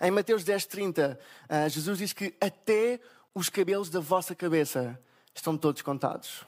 Em 0.00 0.10
Mateus 0.10 0.42
10:30, 0.44 1.18
ah, 1.48 1.68
Jesus 1.68 1.98
diz 1.98 2.12
que 2.12 2.34
até 2.40 2.98
os 3.34 3.48
cabelos 3.48 3.88
da 3.90 4.00
vossa 4.00 4.34
cabeça 4.34 4.98
estão 5.34 5.56
todos 5.56 5.82
contados. 5.82 6.44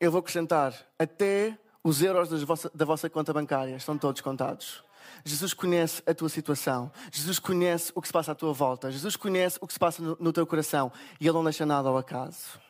Eu 0.00 0.10
vou 0.10 0.20
acrescentar, 0.20 0.74
até 0.98 1.58
os 1.82 2.02
euros 2.02 2.28
da 2.74 2.84
vossa 2.84 3.10
conta 3.10 3.32
bancária 3.32 3.76
estão 3.76 3.98
todos 3.98 4.20
contados. 4.20 4.82
Jesus 5.24 5.52
conhece 5.52 6.02
a 6.06 6.14
tua 6.14 6.28
situação. 6.28 6.90
Jesus 7.10 7.38
conhece 7.38 7.92
o 7.94 8.00
que 8.00 8.08
se 8.08 8.12
passa 8.12 8.32
à 8.32 8.34
tua 8.34 8.52
volta. 8.52 8.90
Jesus 8.90 9.16
conhece 9.16 9.58
o 9.60 9.66
que 9.66 9.72
se 9.72 9.78
passa 9.78 10.02
no, 10.02 10.32
teu 10.32 10.46
coração. 10.46 10.92
E 11.20 11.26
Ele 11.26 11.34
não 11.34 11.44
deixa 11.44 11.66
nada 11.66 11.88
ao 11.88 11.96
acaso. 11.96 12.60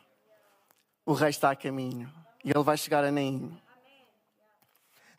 O 1.05 1.13
rei 1.13 1.31
está 1.31 1.51
a 1.51 1.57
caminho. 1.57 2.13
E 2.45 2.51
Ele 2.51 2.63
vai 2.63 2.77
chegar 2.77 3.05
a 3.05 3.11
nem. 3.11 3.57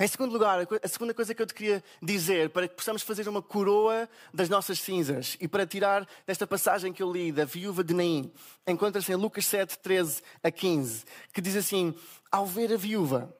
Em 0.02 0.08
segundo 0.08 0.32
lugar, 0.32 0.66
a 0.82 0.88
segunda 0.88 1.14
coisa 1.14 1.36
que 1.36 1.42
eu 1.42 1.46
te 1.46 1.54
queria 1.54 1.84
dizer, 2.02 2.52
para 2.52 2.70
que 2.70 2.76
possamos 2.76 3.02
fazer 3.02 3.28
uma 3.28 3.42
coroa 3.42 4.08
das 4.34 4.48
nossas 4.48 4.80
cinzas 4.80 5.36
e 5.42 5.48
para 5.48 5.68
tirar 5.68 6.08
desta 6.26 6.48
passagem 6.48 6.94
que 6.94 7.04
eu 7.04 7.12
li, 7.12 7.34
da 7.34 7.44
viúva 7.44 7.84
de 7.84 7.94
Naim, 7.94 8.32
encontra-se 8.66 9.12
em 9.12 9.16
Lucas 9.16 9.46
7, 9.46 9.78
13 9.80 10.22
a 10.42 10.50
15, 10.50 11.04
que 11.34 11.42
diz 11.42 11.54
assim: 11.58 11.94
Ao 12.32 12.46
ver 12.46 12.72
a 12.72 12.78
viúva, 12.78 13.36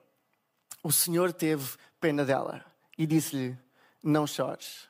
o 0.82 0.92
Senhor 0.92 1.32
teve 1.32 1.78
pena 1.98 2.26
dela 2.26 2.62
e 2.98 3.06
disse-lhe: 3.06 3.56
Não 4.02 4.26
chores. 4.26 4.86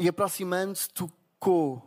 E 0.00 0.08
aproximando-se, 0.08 0.90
tocou 0.90 1.80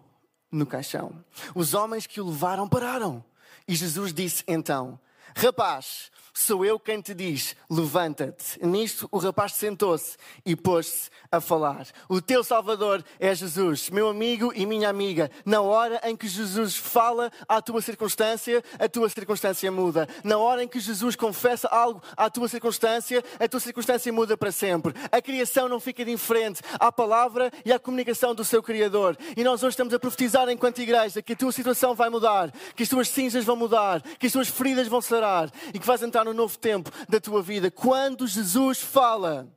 no 0.50 0.66
caixão. 0.66 1.22
Os 1.54 1.74
homens 1.74 2.08
que 2.08 2.22
o 2.22 2.28
levaram 2.28 2.70
pararam. 2.70 3.22
E 3.68 3.76
Jesus 3.76 4.14
disse 4.14 4.42
então: 4.48 4.98
Rapaz, 5.36 6.12
sou 6.34 6.66
eu 6.66 6.80
quem 6.80 7.02
te 7.02 7.14
diz: 7.14 7.56
levanta-te. 7.70 8.64
Nisto 8.66 9.08
o 9.12 9.18
rapaz 9.18 9.54
sentou-se 9.54 10.18
e 10.46 10.56
pôs-se 10.56 11.10
a 11.32 11.40
falar. 11.40 11.88
O 12.10 12.22
teu 12.22 12.44
Salvador 12.44 13.04
é 13.20 13.34
Jesus, 13.34 13.90
meu 13.90 14.10
amigo 14.10 14.52
e 14.56 14.66
minha 14.66 14.90
amiga. 14.90 15.32
Na 15.46 15.62
hora 15.62 16.02
em 16.04 16.16
que 16.16 16.28
Jesus 16.28 16.76
fala 16.76 17.32
à 17.48 17.62
tua 17.62 17.82
circunstância, 17.82 18.64
a 18.80 18.90
tua 18.90 19.10
circunstância 19.10 19.72
muda. 19.72 20.08
Na 20.24 20.38
hora 20.38 20.64
em 20.64 20.68
que 20.68 20.80
Jesus 20.80 21.16
confessa 21.16 21.68
algo 21.70 22.02
à 22.18 22.30
tua 22.30 22.48
circunstância, 22.48 23.24
a 23.40 23.48
tua 23.48 23.60
circunstância 23.60 24.12
muda 24.12 24.36
para 24.36 24.52
sempre. 24.52 24.94
A 25.12 25.22
criação 25.22 25.70
não 25.70 25.80
fica 25.80 26.02
indiferente 26.02 26.62
à 26.80 26.92
palavra 26.92 27.52
e 27.64 27.72
à 27.72 27.80
comunicação 27.80 28.36
do 28.36 28.44
seu 28.44 28.62
Criador. 28.62 29.18
E 29.36 29.44
nós 29.44 29.64
hoje 29.64 29.74
estamos 29.74 29.94
a 29.94 30.00
profetizar 30.00 30.50
enquanto 30.50 30.80
igreja 30.80 31.22
que 31.22 31.34
a 31.34 31.36
tua 31.36 31.52
situação 31.52 31.96
vai 31.96 32.10
mudar, 32.10 32.52
que 32.76 32.84
as 32.84 32.90
tuas 32.90 33.08
cinzas 33.08 33.46
vão 33.46 33.56
mudar, 33.56 34.02
que 34.20 34.28
as 34.28 34.34
tuas 34.34 34.48
feridas 34.48 34.88
vão 34.88 35.02
sarar 35.22 35.52
e 35.74 35.80
que 35.80 35.86
vais 35.86 36.02
entrar 36.02 36.26
no 36.26 36.34
novo 36.34 36.58
tempo 36.58 36.90
da 37.08 37.20
tua 37.20 37.42
vida. 37.44 37.70
Quando 37.70 38.28
Jesus 38.28 38.82
fala, 38.82 39.48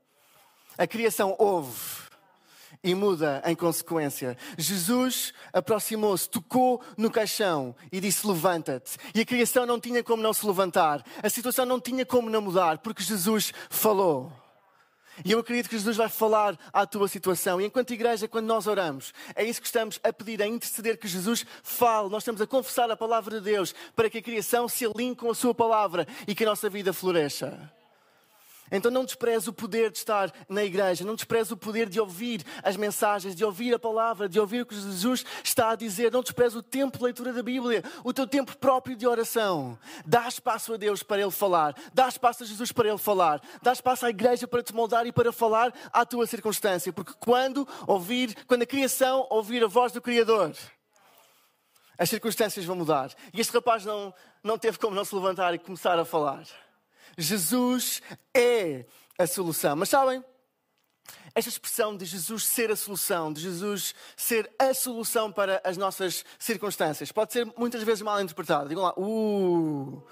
a 0.76 0.87
criação 0.87 1.35
ouve 1.38 2.04
e 2.83 2.94
muda 2.94 3.42
em 3.47 3.56
consequência. 3.56 4.37
Jesus 4.59 5.33
aproximou-se, 5.52 6.28
tocou 6.28 6.83
no 6.99 7.11
caixão 7.11 7.75
e 7.90 7.99
disse: 7.99 8.26
Levanta-te. 8.26 8.99
E 9.14 9.21
a 9.23 9.25
criação 9.25 9.64
não 9.64 9.80
tinha 9.80 10.04
como 10.04 10.23
não 10.23 10.35
se 10.35 10.47
levantar, 10.47 11.02
a 11.23 11.30
situação 11.30 11.64
não 11.64 11.80
tinha 11.80 12.04
como 12.04 12.28
não 12.28 12.42
mudar, 12.42 12.78
porque 12.78 13.02
Jesus 13.02 13.52
falou. 13.71 14.30
E 15.23 15.33
eu 15.33 15.38
acredito 15.38 15.68
que 15.68 15.76
Jesus 15.76 15.97
vai 15.97 16.09
falar 16.09 16.59
à 16.73 16.87
tua 16.87 17.09
situação. 17.09 17.61
E 17.61 17.66
enquanto 17.66 17.92
igreja, 17.92 18.26
quando 18.26 18.47
nós 18.47 18.66
oramos, 18.66 19.12
é 19.35 19.44
isso 19.44 19.61
que 19.61 19.66
estamos 19.66 20.00
a 20.02 20.12
pedir, 20.12 20.42
a 20.42 20.47
interceder 20.47 20.97
que 20.99 21.06
Jesus 21.06 21.44
fale. 21.62 22.09
Nós 22.09 22.23
estamos 22.23 22.40
a 22.40 22.47
confessar 22.47 22.90
a 22.90 22.97
palavra 22.97 23.38
de 23.38 23.44
Deus 23.44 23.75
para 23.94 24.09
que 24.09 24.18
a 24.18 24.23
criação 24.23 24.68
se 24.68 24.87
alinhe 24.87 25.14
com 25.14 25.30
a 25.30 25.35
sua 25.35 25.54
palavra 25.54 26.06
e 26.26 26.35
que 26.35 26.44
a 26.44 26.49
nossa 26.49 26.71
vida 26.71 26.92
floresça. 26.92 27.71
Então 28.71 28.90
não 28.90 29.04
despreze 29.04 29.49
o 29.49 29.52
poder 29.52 29.90
de 29.90 29.99
estar 29.99 30.33
na 30.49 30.64
igreja, 30.64 31.04
não 31.04 31.14
despreze 31.14 31.52
o 31.52 31.56
poder 31.56 31.88
de 31.88 32.00
ouvir 32.00 32.42
as 32.62 32.76
mensagens, 32.76 33.35
de 33.35 33.44
ouvir 33.44 33.75
a 33.75 33.78
palavra, 33.78 34.28
de 34.28 34.40
ouvir 34.40 34.62
o 34.62 34.66
que 34.66 34.75
Jesus 34.75 35.25
está 35.42 35.71
a 35.71 35.76
dizer. 35.76 36.11
Não 36.11 36.23
despreze 36.23 36.56
o 36.56 36.62
tempo 36.62 36.99
de 36.99 37.04
leitura 37.04 37.33
da 37.33 37.42
Bíblia, 37.42 37.85
o 38.02 38.12
teu 38.12 38.26
tempo 38.26 38.56
próprio 38.56 38.97
de 38.97 39.06
oração. 39.06 39.78
Dá 40.06 40.26
espaço 40.26 40.75
a 40.75 40.76
Deus 40.76 41.02
para 41.02 41.21
Ele 41.21 41.30
falar, 41.30 41.75
dá 41.92 42.09
espaço 42.09 42.42
a 42.42 42.47
Jesus 42.47 42.73
para 42.73 42.88
Ele 42.88 42.99
falar, 42.99 43.40
dá 43.62 43.73
espaço 43.73 44.06
à 44.06 44.11
igreja 44.11 44.49
para 44.49 44.62
te 44.62 44.75
moldar 44.75 45.06
e 45.06 45.12
para 45.12 45.30
falar 45.30 45.73
à 45.92 46.06
tua 46.06 46.26
circunstância. 46.26 46.92
Porque 46.92 47.12
quando 47.21 47.68
ouvir, 47.87 48.35
quando 48.47 48.62
a 48.62 48.66
criação 48.66 49.26
ouvir 49.30 49.62
a 49.62 49.68
voz 49.68 49.92
do 49.92 50.00
Criador, 50.00 50.52
as 51.99 52.11
circunstâncias 52.11 52.64
vão 52.64 52.76
mudar. 52.76 53.11
E 53.33 53.40
este 53.40 53.52
rapaz 53.52 53.85
não, 53.85 54.12
não 54.42 54.59
teve 54.59 54.78
como 54.78 54.97
não 54.97 55.04
se 55.04 55.14
levantar 55.14 55.54
e 55.54 55.59
começar 55.59 55.99
a 55.99 56.04
falar. 56.04 56.44
Jesus 57.16 58.02
é 58.35 58.85
a 59.18 59.26
solução. 59.26 59.76
Mas 59.76 59.88
sabem, 59.88 60.23
esta 61.35 61.49
expressão 61.49 61.97
de 61.97 62.04
Jesus 62.04 62.47
ser 62.47 62.71
a 62.71 62.76
solução, 62.76 63.33
de 63.33 63.40
Jesus 63.40 63.94
ser 64.16 64.50
a 64.59 64.73
solução 64.73 65.33
para 65.33 65.61
as 65.64 65.76
nossas 65.76 66.25
circunstâncias, 66.38 67.11
pode 67.11 67.33
ser 67.33 67.44
muitas 67.56 67.83
vezes 67.83 68.02
mal 68.02 68.21
interpretada. 68.21 68.68
Digam 68.68 68.85
lá, 68.85 68.94
uh, 68.97 70.02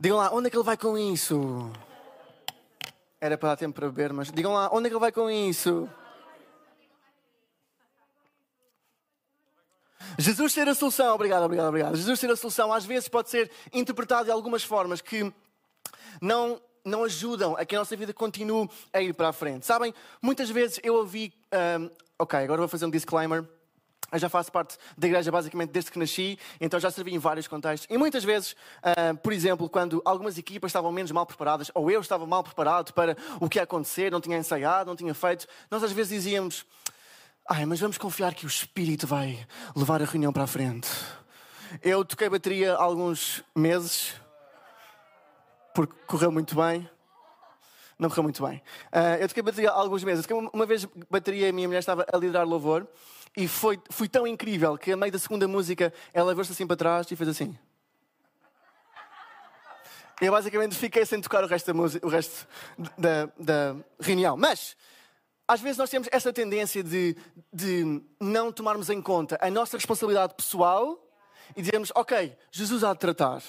digam 0.00 0.16
lá, 0.16 0.32
onde 0.32 0.46
é 0.46 0.50
que 0.50 0.56
ele 0.56 0.64
vai 0.64 0.76
com 0.76 0.96
isso? 0.96 1.70
Era 3.20 3.36
para 3.36 3.50
dar 3.50 3.56
tempo 3.56 3.74
para 3.74 3.88
beber, 3.88 4.12
mas 4.12 4.30
digam 4.30 4.52
lá, 4.52 4.70
onde 4.72 4.86
é 4.86 4.88
que 4.88 4.94
ele 4.94 5.00
vai 5.00 5.12
com 5.12 5.30
isso? 5.30 5.88
Jesus 10.18 10.52
ser 10.52 10.68
a 10.68 10.74
solução, 10.74 11.14
obrigado, 11.14 11.42
obrigado, 11.42 11.68
obrigado. 11.68 11.96
Jesus 11.96 12.20
ser 12.20 12.30
a 12.30 12.36
solução 12.36 12.72
às 12.72 12.84
vezes 12.84 13.08
pode 13.08 13.30
ser 13.30 13.50
interpretado 13.72 14.26
de 14.26 14.30
algumas 14.30 14.62
formas 14.62 15.00
que 15.00 15.32
não, 16.20 16.60
não 16.84 17.04
ajudam 17.04 17.56
a 17.56 17.64
que 17.64 17.74
a 17.74 17.78
nossa 17.78 17.96
vida 17.96 18.12
continue 18.12 18.68
a 18.92 19.00
ir 19.00 19.14
para 19.14 19.28
a 19.28 19.32
frente. 19.32 19.66
Sabem, 19.66 19.94
muitas 20.20 20.50
vezes 20.50 20.80
eu 20.82 20.94
ouvi. 20.94 21.32
Um, 21.80 21.90
ok, 22.18 22.38
agora 22.40 22.58
vou 22.58 22.68
fazer 22.68 22.86
um 22.86 22.90
disclaimer. 22.90 23.44
Eu 24.12 24.18
já 24.18 24.28
faço 24.28 24.52
parte 24.52 24.76
da 24.96 25.08
igreja 25.08 25.32
basicamente 25.32 25.70
desde 25.70 25.90
que 25.90 25.98
nasci, 25.98 26.38
então 26.60 26.78
já 26.78 26.88
servi 26.88 27.12
em 27.12 27.18
vários 27.18 27.48
contextos. 27.48 27.88
E 27.90 27.98
muitas 27.98 28.22
vezes, 28.22 28.52
uh, 28.52 29.16
por 29.16 29.32
exemplo, 29.32 29.68
quando 29.68 30.00
algumas 30.04 30.38
equipas 30.38 30.68
estavam 30.68 30.92
menos 30.92 31.10
mal 31.10 31.26
preparadas, 31.26 31.68
ou 31.74 31.90
eu 31.90 32.00
estava 32.00 32.24
mal 32.24 32.44
preparado 32.44 32.92
para 32.92 33.16
o 33.40 33.48
que 33.48 33.58
ia 33.58 33.64
acontecer, 33.64 34.12
não 34.12 34.20
tinha 34.20 34.38
ensaiado, 34.38 34.88
não 34.88 34.94
tinha 34.94 35.14
feito, 35.14 35.48
nós 35.68 35.82
às 35.82 35.90
vezes 35.90 36.12
dizíamos: 36.12 36.64
Ai, 37.48 37.66
mas 37.66 37.80
vamos 37.80 37.98
confiar 37.98 38.34
que 38.34 38.46
o 38.46 38.48
Espírito 38.48 39.06
vai 39.06 39.44
levar 39.74 40.00
a 40.00 40.04
reunião 40.04 40.32
para 40.32 40.44
a 40.44 40.46
frente. 40.46 40.88
Eu 41.82 42.04
toquei 42.04 42.28
bateria 42.28 42.74
há 42.74 42.82
alguns 42.82 43.42
meses, 43.54 44.14
porque 45.74 45.92
correu 46.06 46.30
muito 46.30 46.54
bem. 46.54 46.88
Não 47.98 48.08
correu 48.08 48.22
muito 48.22 48.44
bem. 48.46 48.62
Uh, 48.92 49.20
eu 49.20 49.28
toquei 49.28 49.42
bateria 49.42 49.70
há 49.70 49.74
alguns 49.74 50.02
meses. 50.04 50.24
Eu 50.28 50.50
uma 50.52 50.64
vez 50.64 50.86
bateria, 51.10 51.50
a 51.50 51.52
minha 51.52 51.68
mulher 51.68 51.80
estava 51.80 52.06
a 52.10 52.16
liderar 52.16 52.46
louvor 52.46 52.86
e 53.36 53.48
foi, 53.48 53.80
foi 53.90 54.08
tão 54.08 54.26
incrível 54.26 54.78
que, 54.78 54.92
a 54.92 54.96
meio 54.96 55.12
da 55.12 55.18
segunda 55.18 55.46
música, 55.48 55.92
ela 56.12 56.32
virou-se 56.32 56.52
assim 56.52 56.66
para 56.66 56.76
trás 56.76 57.10
e 57.10 57.16
fez 57.16 57.28
assim. 57.28 57.58
Eu 60.20 60.30
basicamente 60.30 60.76
fiquei 60.76 61.04
sem 61.04 61.20
tocar 61.20 61.42
o 61.42 61.46
resto 61.48 61.66
da, 61.66 61.74
música, 61.74 62.06
o 62.06 62.08
resto 62.08 62.46
da, 62.96 63.28
da 63.38 63.76
reunião. 64.00 64.36
Mas, 64.36 64.76
às 65.46 65.60
vezes 65.60 65.76
nós 65.76 65.90
temos 65.90 66.08
essa 66.12 66.32
tendência 66.32 66.84
de, 66.84 67.16
de 67.52 68.00
não 68.20 68.52
tomarmos 68.52 68.90
em 68.90 69.02
conta 69.02 69.36
a 69.40 69.50
nossa 69.50 69.76
responsabilidade 69.76 70.34
pessoal 70.34 70.98
e 71.56 71.60
dizermos, 71.60 71.90
ok, 71.94 72.36
Jesus 72.52 72.84
há 72.84 72.92
de 72.92 73.00
tratar. 73.00 73.42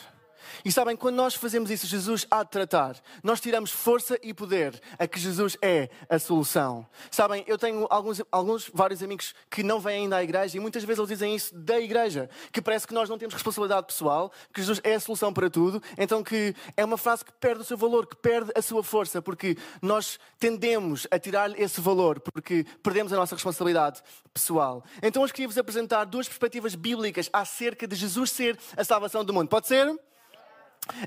E 0.63 0.71
sabem, 0.71 0.95
quando 0.95 1.15
nós 1.15 1.35
fazemos 1.35 1.69
isso, 1.69 1.87
Jesus 1.87 2.25
há 2.29 2.43
de 2.43 2.49
tratar. 2.49 2.95
Nós 3.23 3.39
tiramos 3.39 3.71
força 3.71 4.17
e 4.21 4.33
poder 4.33 4.79
a 4.97 5.07
que 5.07 5.19
Jesus 5.19 5.57
é 5.61 5.89
a 6.09 6.19
solução. 6.19 6.85
Sabem, 7.11 7.43
eu 7.47 7.57
tenho 7.57 7.87
alguns, 7.89 8.21
alguns 8.31 8.69
vários 8.73 9.01
amigos 9.03 9.33
que 9.49 9.63
não 9.63 9.79
vêm 9.79 10.03
ainda 10.03 10.17
à 10.17 10.23
igreja 10.23 10.57
e 10.57 10.59
muitas 10.59 10.83
vezes 10.83 10.99
eles 10.99 11.09
dizem 11.09 11.35
isso 11.35 11.55
da 11.55 11.79
igreja, 11.79 12.29
que 12.51 12.61
parece 12.61 12.87
que 12.87 12.93
nós 12.93 13.09
não 13.09 13.17
temos 13.17 13.33
responsabilidade 13.33 13.87
pessoal, 13.87 14.31
que 14.53 14.61
Jesus 14.61 14.81
é 14.83 14.95
a 14.95 14.99
solução 14.99 15.33
para 15.33 15.49
tudo. 15.49 15.81
Então 15.97 16.23
que 16.23 16.55
é 16.75 16.83
uma 16.83 16.97
frase 16.97 17.23
que 17.23 17.31
perde 17.33 17.61
o 17.61 17.65
seu 17.65 17.77
valor, 17.77 18.05
que 18.07 18.15
perde 18.15 18.51
a 18.55 18.61
sua 18.61 18.83
força, 18.83 19.21
porque 19.21 19.57
nós 19.81 20.19
tendemos 20.39 21.07
a 21.11 21.19
tirar-lhe 21.19 21.61
esse 21.61 21.79
valor, 21.81 22.19
porque 22.19 22.65
perdemos 22.83 23.11
a 23.13 23.15
nossa 23.15 23.35
responsabilidade 23.35 24.01
pessoal. 24.33 24.83
Então 25.01 25.23
hoje 25.23 25.33
queria-vos 25.33 25.57
apresentar 25.57 26.05
duas 26.05 26.27
perspectivas 26.27 26.75
bíblicas 26.75 27.29
acerca 27.31 27.87
de 27.87 27.95
Jesus 27.95 28.31
ser 28.31 28.57
a 28.75 28.83
salvação 28.83 29.23
do 29.23 29.33
mundo. 29.33 29.47
Pode 29.47 29.67
ser? 29.67 29.97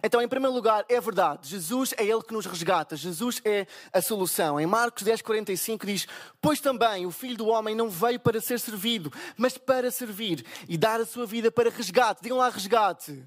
Então, 0.03 0.21
em 0.21 0.29
primeiro 0.29 0.55
lugar, 0.55 0.85
é 0.89 1.01
verdade, 1.01 1.49
Jesus 1.49 1.95
é 1.97 2.05
Ele 2.05 2.23
que 2.23 2.33
nos 2.33 2.47
resgata, 2.47 2.97
Jesus 2.97 3.41
é 3.45 3.67
a 3.93 4.01
solução. 4.03 4.59
Em 4.59 4.67
Marcos 4.67 5.03
10, 5.03 5.23
45 5.23 5.87
diz: 5.87 6.07
Pois 6.41 6.61
também 6.61 7.07
o 7.07 7.11
Filho 7.11 7.37
do 7.37 7.47
Homem 7.47 7.75
não 7.75 7.89
veio 7.89 8.19
para 8.19 8.41
ser 8.41 8.59
servido, 8.59 9.13
mas 9.37 9.57
para 9.57 9.91
servir 9.91 10.45
e 10.69 10.77
dar 10.77 11.01
a 11.01 11.07
sua 11.07 11.27
vida 11.27 11.51
para 11.51 11.71
resgate. 11.71 12.23
Digam 12.23 12.39
lá, 12.39 12.49
resgate 12.49 13.25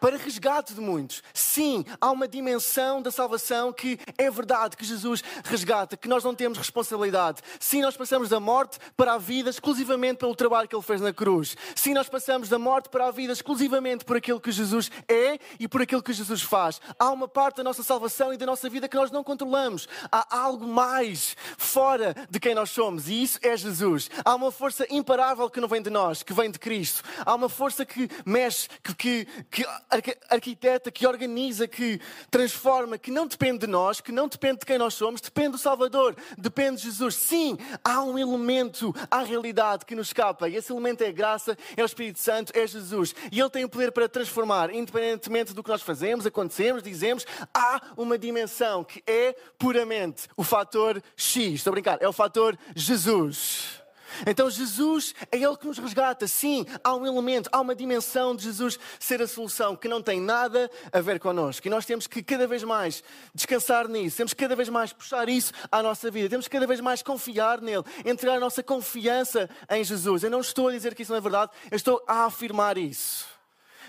para 0.00 0.16
resgate 0.16 0.74
de 0.74 0.80
muitos. 0.80 1.22
Sim, 1.32 1.84
há 2.00 2.10
uma 2.10 2.28
dimensão 2.28 3.00
da 3.00 3.10
salvação 3.10 3.72
que 3.72 3.98
é 4.18 4.30
verdade 4.30 4.76
que 4.76 4.84
Jesus 4.84 5.22
resgata, 5.44 5.96
que 5.96 6.08
nós 6.08 6.22
não 6.22 6.34
temos 6.34 6.58
responsabilidade. 6.58 7.40
Sim, 7.58 7.82
nós 7.82 7.96
passamos 7.96 8.28
da 8.28 8.38
morte 8.38 8.78
para 8.96 9.14
a 9.14 9.18
vida 9.18 9.50
exclusivamente 9.50 10.18
pelo 10.18 10.34
trabalho 10.34 10.68
que 10.68 10.76
ele 10.76 10.82
fez 10.82 11.00
na 11.00 11.12
cruz. 11.12 11.56
Sim, 11.74 11.94
nós 11.94 12.08
passamos 12.08 12.48
da 12.48 12.58
morte 12.58 12.88
para 12.88 13.06
a 13.06 13.10
vida 13.10 13.32
exclusivamente 13.32 14.04
por 14.04 14.16
aquilo 14.16 14.40
que 14.40 14.52
Jesus 14.52 14.90
é 15.08 15.38
e 15.58 15.66
por 15.68 15.82
aquilo 15.82 15.93
que 16.02 16.12
Jesus 16.12 16.42
faz. 16.42 16.80
Há 16.98 17.10
uma 17.10 17.26
parte 17.26 17.56
da 17.56 17.64
nossa 17.64 17.82
salvação 17.82 18.32
e 18.32 18.36
da 18.36 18.46
nossa 18.46 18.68
vida 18.68 18.88
que 18.88 18.96
nós 18.96 19.10
não 19.10 19.24
controlamos. 19.24 19.88
Há 20.10 20.38
algo 20.38 20.66
mais 20.66 21.36
fora 21.58 22.14
de 22.30 22.38
quem 22.38 22.54
nós 22.54 22.70
somos 22.70 23.08
e 23.08 23.22
isso 23.22 23.38
é 23.42 23.56
Jesus. 23.56 24.08
Há 24.24 24.34
uma 24.34 24.52
força 24.52 24.86
imparável 24.88 25.50
que 25.50 25.60
não 25.60 25.68
vem 25.68 25.82
de 25.82 25.90
nós, 25.90 26.22
que 26.22 26.32
vem 26.32 26.50
de 26.50 26.58
Cristo. 26.58 27.02
Há 27.24 27.34
uma 27.34 27.48
força 27.48 27.84
que 27.84 28.08
mexe, 28.24 28.68
que, 28.82 28.94
que, 28.94 29.24
que 29.50 29.64
que 30.04 30.16
arquiteta, 30.28 30.90
que 30.90 31.06
organiza, 31.06 31.66
que 31.66 31.98
transforma, 32.30 32.98
que 32.98 33.10
não 33.10 33.26
depende 33.26 33.60
de 33.60 33.66
nós, 33.66 34.00
que 34.00 34.12
não 34.12 34.28
depende 34.28 34.60
de 34.60 34.66
quem 34.66 34.76
nós 34.76 34.92
somos, 34.94 35.20
depende 35.20 35.52
do 35.52 35.58
Salvador, 35.58 36.14
depende 36.36 36.76
de 36.76 36.88
Jesus. 36.88 37.14
Sim, 37.14 37.56
há 37.82 38.02
um 38.02 38.18
elemento 38.18 38.94
à 39.10 39.22
realidade 39.22 39.86
que 39.86 39.94
nos 39.94 40.08
escapa, 40.08 40.48
e 40.48 40.56
esse 40.56 40.70
elemento 40.70 41.02
é 41.02 41.08
a 41.08 41.12
graça, 41.12 41.56
é 41.74 41.82
o 41.82 41.86
Espírito 41.86 42.20
Santo, 42.20 42.52
é 42.54 42.66
Jesus. 42.66 43.14
E 43.32 43.40
Ele 43.40 43.50
tem 43.50 43.64
o 43.64 43.68
poder 43.68 43.92
para 43.92 44.08
transformar, 44.08 44.72
independentemente 44.74 45.54
do 45.54 45.62
que 45.62 45.70
nós 45.70 45.82
fazemos, 45.84 46.26
acontecemos, 46.26 46.82
dizemos, 46.82 47.26
há 47.52 47.80
uma 47.96 48.18
dimensão 48.18 48.82
que 48.82 49.02
é 49.06 49.34
puramente 49.58 50.28
o 50.36 50.42
fator 50.42 51.02
X. 51.16 51.54
Estou 51.54 51.70
a 51.70 51.74
brincar, 51.74 51.98
é 52.00 52.08
o 52.08 52.12
fator 52.12 52.58
Jesus. 52.74 53.84
Então 54.26 54.48
Jesus 54.48 55.14
é 55.30 55.38
Ele 55.38 55.56
que 55.56 55.66
nos 55.66 55.78
resgata. 55.78 56.26
Sim, 56.26 56.66
há 56.82 56.94
um 56.94 57.06
elemento, 57.06 57.48
há 57.52 57.60
uma 57.60 57.74
dimensão 57.74 58.34
de 58.34 58.44
Jesus 58.44 58.78
ser 58.98 59.20
a 59.22 59.26
solução 59.26 59.74
que 59.74 59.88
não 59.88 60.02
tem 60.02 60.20
nada 60.20 60.70
a 60.92 61.00
ver 61.00 61.18
connosco. 61.18 61.66
E 61.66 61.70
nós 61.70 61.86
temos 61.86 62.06
que 62.06 62.22
cada 62.22 62.46
vez 62.46 62.62
mais 62.62 63.02
descansar 63.34 63.88
nisso, 63.88 64.16
temos 64.16 64.32
que 64.32 64.42
cada 64.42 64.56
vez 64.56 64.68
mais 64.68 64.92
puxar 64.92 65.28
isso 65.28 65.52
à 65.70 65.82
nossa 65.82 66.10
vida, 66.10 66.28
temos 66.28 66.46
que 66.46 66.52
cada 66.52 66.66
vez 66.66 66.80
mais 66.80 67.02
confiar 67.02 67.60
nele, 67.60 67.84
entregar 68.04 68.36
a 68.36 68.40
nossa 68.40 68.62
confiança 68.62 69.48
em 69.70 69.82
Jesus. 69.82 70.22
Eu 70.22 70.30
não 70.30 70.40
estou 70.40 70.68
a 70.68 70.72
dizer 70.72 70.94
que 70.94 71.02
isso 71.02 71.12
não 71.12 71.18
é 71.18 71.20
verdade, 71.20 71.52
eu 71.70 71.76
estou 71.76 72.02
a 72.06 72.24
afirmar 72.24 72.78
isso. 72.78 73.26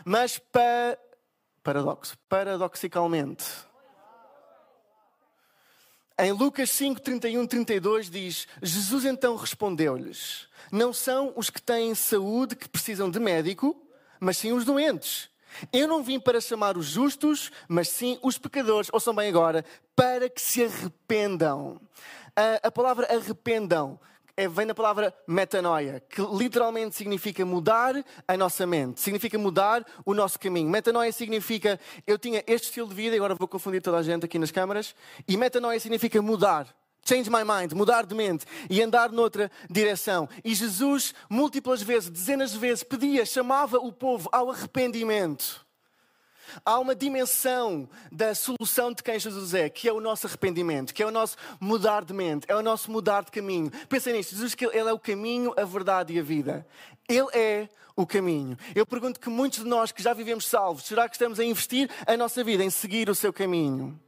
Mas 0.03 0.37
pa... 0.37 0.97
paradoxo, 1.65 2.15
paradoxicalmente 2.29 3.43
em 6.17 6.31
Lucas 6.31 6.69
5, 6.69 7.01
31, 7.01 7.45
32 7.45 8.09
diz: 8.09 8.47
Jesus 8.61 9.03
então 9.03 9.35
respondeu-lhes: 9.35 10.47
Não 10.71 10.93
são 10.93 11.33
os 11.35 11.49
que 11.49 11.61
têm 11.61 11.93
saúde 11.93 12.55
que 12.55 12.69
precisam 12.69 13.11
de 13.11 13.19
médico, 13.19 13.75
mas 14.17 14.37
sim 14.37 14.53
os 14.53 14.63
doentes. 14.63 15.29
Eu 15.73 15.89
não 15.89 16.01
vim 16.01 16.17
para 16.17 16.39
chamar 16.39 16.77
os 16.77 16.85
justos, 16.85 17.51
mas 17.67 17.89
sim 17.89 18.17
os 18.21 18.37
pecadores, 18.37 18.89
ouçam 18.93 19.13
bem 19.13 19.27
agora, 19.27 19.65
para 19.93 20.29
que 20.29 20.41
se 20.41 20.63
arrependam. 20.63 21.81
A, 22.33 22.67
a 22.67 22.71
palavra 22.71 23.07
arrependam 23.13 23.99
é, 24.37 24.47
vem 24.47 24.67
da 24.67 24.75
palavra 24.75 25.13
metanoia, 25.27 26.01
que 26.09 26.21
literalmente 26.21 26.95
significa 26.95 27.45
mudar 27.45 27.95
a 28.27 28.37
nossa 28.37 28.65
mente, 28.65 28.99
significa 28.99 29.37
mudar 29.37 29.85
o 30.05 30.13
nosso 30.13 30.39
caminho. 30.39 30.69
Metanoia 30.69 31.11
significa 31.11 31.79
eu 32.05 32.17
tinha 32.17 32.43
este 32.45 32.65
estilo 32.65 32.89
de 32.89 32.95
vida, 32.95 33.15
agora 33.15 33.35
vou 33.35 33.47
confundir 33.47 33.81
toda 33.81 33.97
a 33.97 34.03
gente 34.03 34.25
aqui 34.25 34.37
nas 34.37 34.51
câmaras, 34.51 34.93
e 35.27 35.37
metanoia 35.37 35.79
significa 35.79 36.21
mudar. 36.21 36.67
Change 37.07 37.29
my 37.29 37.43
mind, 37.43 37.71
mudar 37.73 38.03
de 38.05 38.15
mente 38.15 38.45
e 38.67 38.81
andar 38.81 39.11
noutra 39.11 39.51
direção. 39.69 40.27
E 40.43 40.55
Jesus, 40.55 41.13
múltiplas 41.29 41.81
vezes, 41.83 42.09
dezenas 42.09 42.51
de 42.51 42.57
vezes, 42.57 42.83
pedia, 42.83 43.23
chamava 43.25 43.77
o 43.77 43.91
povo 43.91 44.27
ao 44.31 44.49
arrependimento. 44.49 45.64
Há 46.63 46.79
uma 46.79 46.95
dimensão 46.95 47.87
da 48.11 48.33
solução 48.35 48.91
de 48.91 49.03
quem 49.03 49.19
Jesus 49.19 49.53
é, 49.53 49.69
que 49.69 49.87
é 49.87 49.93
o 49.93 49.99
nosso 49.99 50.27
arrependimento, 50.27 50.93
que 50.93 51.03
é 51.03 51.05
o 51.05 51.11
nosso 51.11 51.37
mudar 51.59 52.03
de 52.03 52.13
mente, 52.13 52.45
é 52.47 52.55
o 52.55 52.61
nosso 52.61 52.91
mudar 52.91 53.23
de 53.23 53.31
caminho. 53.31 53.71
Pensem 53.89 54.13
nisto, 54.13 54.31
Jesus 54.31 54.55
que 54.55 54.65
Ele 54.65 54.89
é 54.89 54.93
o 54.93 54.99
caminho, 54.99 55.53
a 55.57 55.63
verdade 55.63 56.13
e 56.13 56.19
a 56.19 56.23
vida. 56.23 56.65
Ele 57.07 57.27
é 57.33 57.69
o 57.95 58.05
caminho. 58.05 58.57
Eu 58.73 58.85
pergunto 58.85 59.19
que 59.19 59.29
muitos 59.29 59.59
de 59.59 59.65
nós 59.65 59.91
que 59.91 60.03
já 60.03 60.13
vivemos 60.13 60.45
salvos, 60.45 60.83
será 60.83 61.07
que 61.07 61.15
estamos 61.15 61.39
a 61.39 61.43
investir 61.43 61.89
a 62.05 62.17
nossa 62.17 62.43
vida 62.43 62.63
em 62.63 62.69
seguir 62.69 63.09
o 63.09 63.15
seu 63.15 63.31
caminho? 63.31 63.99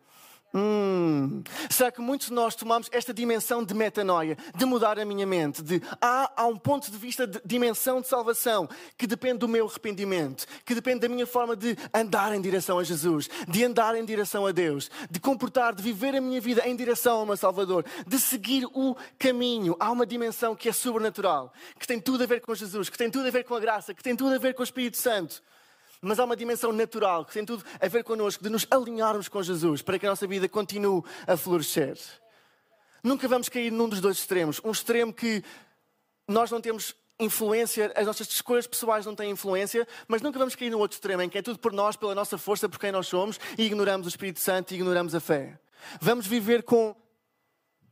Hum, 0.54 1.44
será 1.70 1.92
que 1.92 2.00
muitos 2.00 2.28
de 2.28 2.34
nós 2.34 2.56
tomamos 2.56 2.88
esta 2.92 3.14
dimensão 3.14 3.64
de 3.64 3.74
metanoia, 3.74 4.38
de 4.56 4.66
mudar 4.66 4.98
a 4.98 5.04
minha 5.04 5.26
mente? 5.26 5.62
De 5.62 5.82
há, 6.02 6.32
há 6.36 6.48
um 6.48 6.56
ponto 6.56 6.90
de 6.90 6.98
vista 6.98 7.28
de 7.28 7.42
dimensão 7.46 8.00
de 8.00 8.08
salvação 8.08 8.68
que 8.98 9.06
depende 9.06 9.40
do 9.40 9.48
meu 9.48 9.68
arrependimento, 9.68 10.46
que 10.66 10.74
depende 10.74 11.02
da 11.02 11.10
minha 11.10 11.28
forma 11.28 11.56
de 11.56 11.78
andar 11.94 12.34
em 12.34 12.42
direção 12.42 12.80
a 12.80 12.84
Jesus, 12.84 13.30
de 13.48 13.64
andar 13.66 13.96
em 13.96 14.06
direção 14.06 14.46
a 14.46 14.52
Deus, 14.52 14.90
de 15.12 15.20
comportar, 15.20 15.76
de 15.76 15.84
viver 15.84 16.16
a 16.16 16.22
minha 16.22 16.40
vida 16.40 16.68
em 16.68 16.76
direção 16.76 17.18
ao 17.18 17.26
meu 17.26 17.38
Salvador, 17.38 17.86
de 18.08 18.18
seguir 18.18 18.66
o 18.74 18.96
caminho. 19.20 19.76
Há 19.80 19.92
uma 19.92 20.06
dimensão 20.06 20.56
que 20.56 20.70
é 20.70 20.74
sobrenatural, 20.74 21.52
que 21.78 21.86
tem 21.86 22.00
tudo 22.00 22.24
a 22.24 22.28
ver 22.28 22.40
com 22.40 22.56
Jesus, 22.56 22.90
que 22.90 22.98
tem 22.98 23.12
tudo 23.12 23.28
a 23.28 23.32
ver 23.32 23.44
com 23.44 23.54
a 23.54 23.60
graça, 23.60 23.94
que 23.94 24.02
tem 24.02 24.16
tudo 24.16 24.34
a 24.34 24.40
ver 24.40 24.54
com 24.54 24.62
o 24.62 24.64
Espírito 24.64 24.98
Santo. 24.98 25.44
Mas 26.02 26.20
há 26.20 26.26
uma 26.26 26.36
dimensão 26.36 26.72
natural 26.72 27.26
que 27.26 27.34
tem 27.34 27.46
tudo 27.46 27.64
a 27.80 27.88
ver 27.88 28.04
connosco, 28.04 28.44
de 28.44 28.50
nos 28.50 28.68
alinharmos 28.70 29.28
com 29.28 29.42
Jesus 29.42 29.82
para 29.82 29.98
que 29.98 30.06
a 30.06 30.10
nossa 30.10 30.28
vida 30.28 30.48
continue 30.48 31.04
a 31.26 31.36
florescer. 31.36 31.98
Nunca 33.04 33.28
vamos 33.28 33.50
cair 33.50 33.72
num 33.72 33.90
dos 33.90 34.02
dois 34.02 34.18
extremos. 34.18 34.62
Um 34.64 34.72
extremo 34.72 35.14
que 35.14 35.44
nós 36.28 36.52
não 36.52 36.62
temos 36.62 36.96
influência, 37.20 37.92
as 37.96 38.06
nossas 38.06 38.28
escolhas 38.28 38.68
pessoais 38.68 39.06
não 39.06 39.16
têm 39.16 39.32
influência, 39.32 39.88
mas 40.08 40.22
nunca 40.22 40.38
vamos 40.38 40.56
cair 40.56 40.70
no 40.70 40.78
outro 40.78 40.96
extremo, 40.96 41.22
em 41.24 41.30
que 41.30 41.38
é 41.38 41.42
tudo 41.42 41.58
por 41.58 41.74
nós, 41.74 41.96
pela 41.96 42.14
nossa 42.14 42.38
força, 42.38 42.70
por 42.70 42.80
quem 42.80 42.92
nós 42.92 43.08
somos, 43.08 43.40
e 43.58 43.64
ignoramos 43.64 44.06
o 44.06 44.10
Espírito 44.10 44.40
Santo 44.40 44.72
e 44.72 44.76
ignoramos 44.76 45.16
a 45.16 45.20
fé. 45.20 45.60
Vamos 46.00 46.28
viver 46.28 46.64
com 46.64 46.96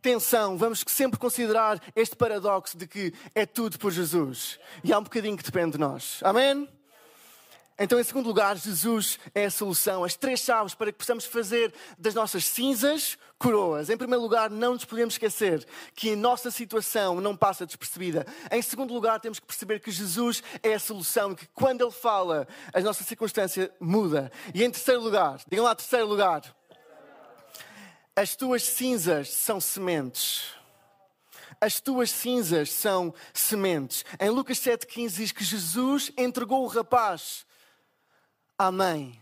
tensão, 0.02 0.58
vamos 0.58 0.84
sempre 0.86 1.20
considerar 1.20 1.82
este 1.96 2.16
paradoxo 2.16 2.78
de 2.78 2.86
que 2.86 3.14
é 3.34 3.46
tudo 3.46 3.80
por 3.80 3.92
Jesus. 3.92 4.60
E 4.84 4.94
há 4.94 5.00
um 5.00 5.04
bocadinho 5.04 5.36
que 5.36 5.44
depende 5.44 5.72
de 5.72 5.78
nós. 5.80 6.20
Amém? 6.22 6.68
Então, 7.78 8.00
em 8.00 8.04
segundo 8.06 8.28
lugar, 8.28 8.56
Jesus 8.56 9.20
é 9.34 9.46
a 9.46 9.52
solução, 9.52 10.06
as 10.06 10.16
três 10.16 10.40
chaves 10.40 10.74
para 10.74 10.94
que 10.94 10.98
possamos 10.98 11.26
fazer 11.26 11.74
das 11.98 12.14
nossas 12.14 12.46
cinzas 12.46 13.18
coroas. 13.38 13.90
Em 13.90 13.98
primeiro 13.98 14.22
lugar, 14.22 14.50
não 14.50 14.76
nos 14.76 14.86
podemos 14.86 15.16
esquecer 15.16 15.68
que 15.94 16.14
a 16.14 16.16
nossa 16.16 16.50
situação 16.50 17.20
não 17.20 17.36
passa 17.36 17.66
despercebida. 17.66 18.26
Em 18.50 18.62
segundo 18.62 18.94
lugar, 18.94 19.20
temos 19.20 19.40
que 19.40 19.46
perceber 19.46 19.82
que 19.82 19.92
Jesus 19.92 20.42
é 20.64 20.74
a 20.74 20.80
solução 20.80 21.34
e 21.34 21.36
que 21.36 21.48
quando 21.48 21.84
Ele 21.84 21.92
fala, 21.92 22.48
a 22.74 22.80
nossa 22.80 23.04
circunstância 23.04 23.70
muda. 23.78 24.32
E 24.54 24.64
em 24.64 24.72
terceiro 24.72 25.02
lugar, 25.02 25.42
digam 25.46 25.66
lá, 25.66 25.76
terceiro 25.76 26.08
lugar, 26.08 26.56
as 28.16 28.38
tuas 28.38 28.64
cinzas 28.64 29.30
são 29.30 29.60
sementes. 29.60 30.54
As 31.60 31.82
tuas 31.82 32.10
cinzas 32.10 32.72
são 32.72 33.14
sementes. 33.34 34.06
Em 34.18 34.30
Lucas 34.30 34.60
7,15 34.60 35.10
diz 35.10 35.32
que 35.34 35.44
Jesus 35.44 36.10
entregou 36.18 36.64
o 36.64 36.68
rapaz 36.68 37.46
à 38.58 38.72
mãe. 38.72 39.22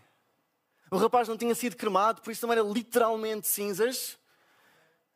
O 0.91 0.97
rapaz 0.97 1.27
não 1.27 1.37
tinha 1.37 1.55
sido 1.55 1.75
cremado, 1.75 2.21
por 2.21 2.31
isso 2.31 2.45
não 2.45 2.53
era 2.53 2.61
literalmente 2.61 3.47
cinzas. 3.47 4.17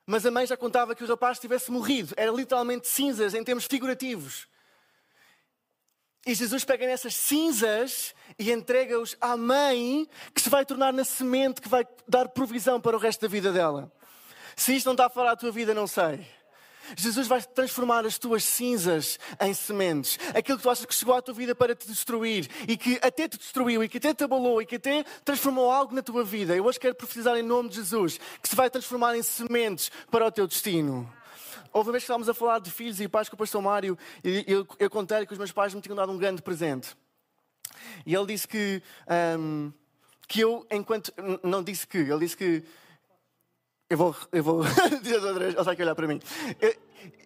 Mas 0.05 0.25
a 0.25 0.31
mãe 0.31 0.45
já 0.45 0.55
contava 0.55 0.95
que 0.95 1.03
o 1.03 1.07
rapaz 1.07 1.37
tivesse 1.37 1.69
morrido. 1.69 2.13
Era 2.17 2.31
literalmente 2.31 2.87
cinzas, 2.87 3.33
em 3.33 3.43
termos 3.43 3.65
figurativos. 3.65 4.47
E 6.25 6.33
Jesus 6.33 6.65
pega 6.65 6.85
nessas 6.85 7.15
cinzas 7.15 8.13
e 8.37 8.51
entrega-os 8.51 9.15
à 9.21 9.37
mãe, 9.37 10.09
que 10.33 10.41
se 10.41 10.49
vai 10.49 10.65
tornar 10.65 10.91
na 10.91 11.05
semente 11.05 11.61
que 11.61 11.69
vai 11.69 11.87
dar 12.07 12.27
provisão 12.29 12.81
para 12.81 12.97
o 12.97 12.99
resto 12.99 13.21
da 13.21 13.27
vida 13.27 13.51
dela. 13.51 13.91
Se 14.55 14.75
isto 14.75 14.87
não 14.87 14.93
está 14.93 15.05
a 15.05 15.09
falar 15.09 15.35
tua 15.35 15.51
vida, 15.51 15.73
não 15.73 15.87
sei. 15.87 16.27
Jesus 16.95 17.27
vai 17.27 17.41
transformar 17.41 18.05
as 18.05 18.17
tuas 18.17 18.43
cinzas 18.43 19.19
em 19.41 19.53
sementes. 19.53 20.17
Aquilo 20.35 20.57
que 20.57 20.63
tu 20.63 20.69
achas 20.69 20.85
que 20.85 20.93
chegou 20.93 21.15
à 21.15 21.21
tua 21.21 21.33
vida 21.33 21.53
para 21.53 21.75
te 21.75 21.87
destruir 21.87 22.49
e 22.67 22.77
que 22.77 22.99
até 23.01 23.27
te 23.27 23.37
destruiu 23.37 23.83
e 23.83 23.89
que 23.89 23.97
até 23.97 24.13
te 24.13 24.23
abalou 24.23 24.61
e 24.61 24.65
que 24.65 24.75
até 24.75 25.03
transformou 25.25 25.71
algo 25.71 25.93
na 25.93 26.01
tua 26.01 26.23
vida. 26.23 26.55
Eu 26.55 26.65
hoje 26.65 26.79
quero 26.79 26.95
profetizar 26.95 27.35
em 27.37 27.43
nome 27.43 27.69
de 27.69 27.75
Jesus 27.75 28.19
que 28.41 28.47
se 28.47 28.55
vai 28.55 28.69
transformar 28.69 29.15
em 29.15 29.23
sementes 29.23 29.91
para 30.09 30.25
o 30.25 30.31
teu 30.31 30.47
destino. 30.47 31.11
Houve 31.73 31.89
uma 31.89 31.93
vez 31.93 32.03
que 32.03 32.05
estávamos 32.05 32.29
a 32.29 32.33
falar 32.33 32.59
de 32.59 32.71
filhos 32.71 32.99
e 33.01 33.07
pais 33.07 33.29
com 33.29 33.35
o 33.35 33.39
pastor 33.39 33.61
Mário 33.61 33.97
e 34.23 34.43
eu, 34.47 34.67
eu 34.79 34.89
contei 34.89 35.25
que 35.25 35.33
os 35.33 35.37
meus 35.37 35.51
pais 35.51 35.73
me 35.73 35.81
tinham 35.81 35.95
dado 35.95 36.11
um 36.11 36.17
grande 36.17 36.41
presente. 36.41 36.95
E 38.05 38.15
ele 38.15 38.25
disse 38.25 38.47
que, 38.47 38.81
um, 39.39 39.71
que 40.27 40.39
eu, 40.39 40.65
enquanto. 40.71 41.13
Não 41.43 41.63
disse 41.63 41.85
que, 41.85 41.97
ele 41.97 42.19
disse 42.19 42.37
que 42.37 42.63
eu 43.89 43.97
vou, 43.97 44.15
eu 44.31 44.43
vou 44.43 44.63
dizer 45.01 45.15
outra 45.15 45.39
vez, 45.39 45.53
ele 45.53 45.61
está 45.61 45.83
olhar 45.83 45.95
para 45.95 46.07
mim. 46.07 46.19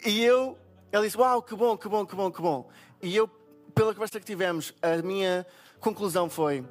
E 0.06 0.24
eu, 0.24 0.58
ele 0.92 1.04
disse, 1.04 1.18
uau, 1.18 1.42
que 1.42 1.56
bom, 1.56 1.76
que 1.76 1.90
bom, 1.90 2.06
que 2.06 2.16
bom, 2.16 2.32
que 2.32 2.42
bom. 2.42 2.70
E 3.02 3.16
eu, 3.16 3.28
pela 3.74 3.94
conversa 3.94 4.20
que 4.20 4.26
tivemos, 4.26 4.74
a 4.82 4.98
minha 5.02 5.46
conclusão 5.80 6.30
foi, 6.30 6.64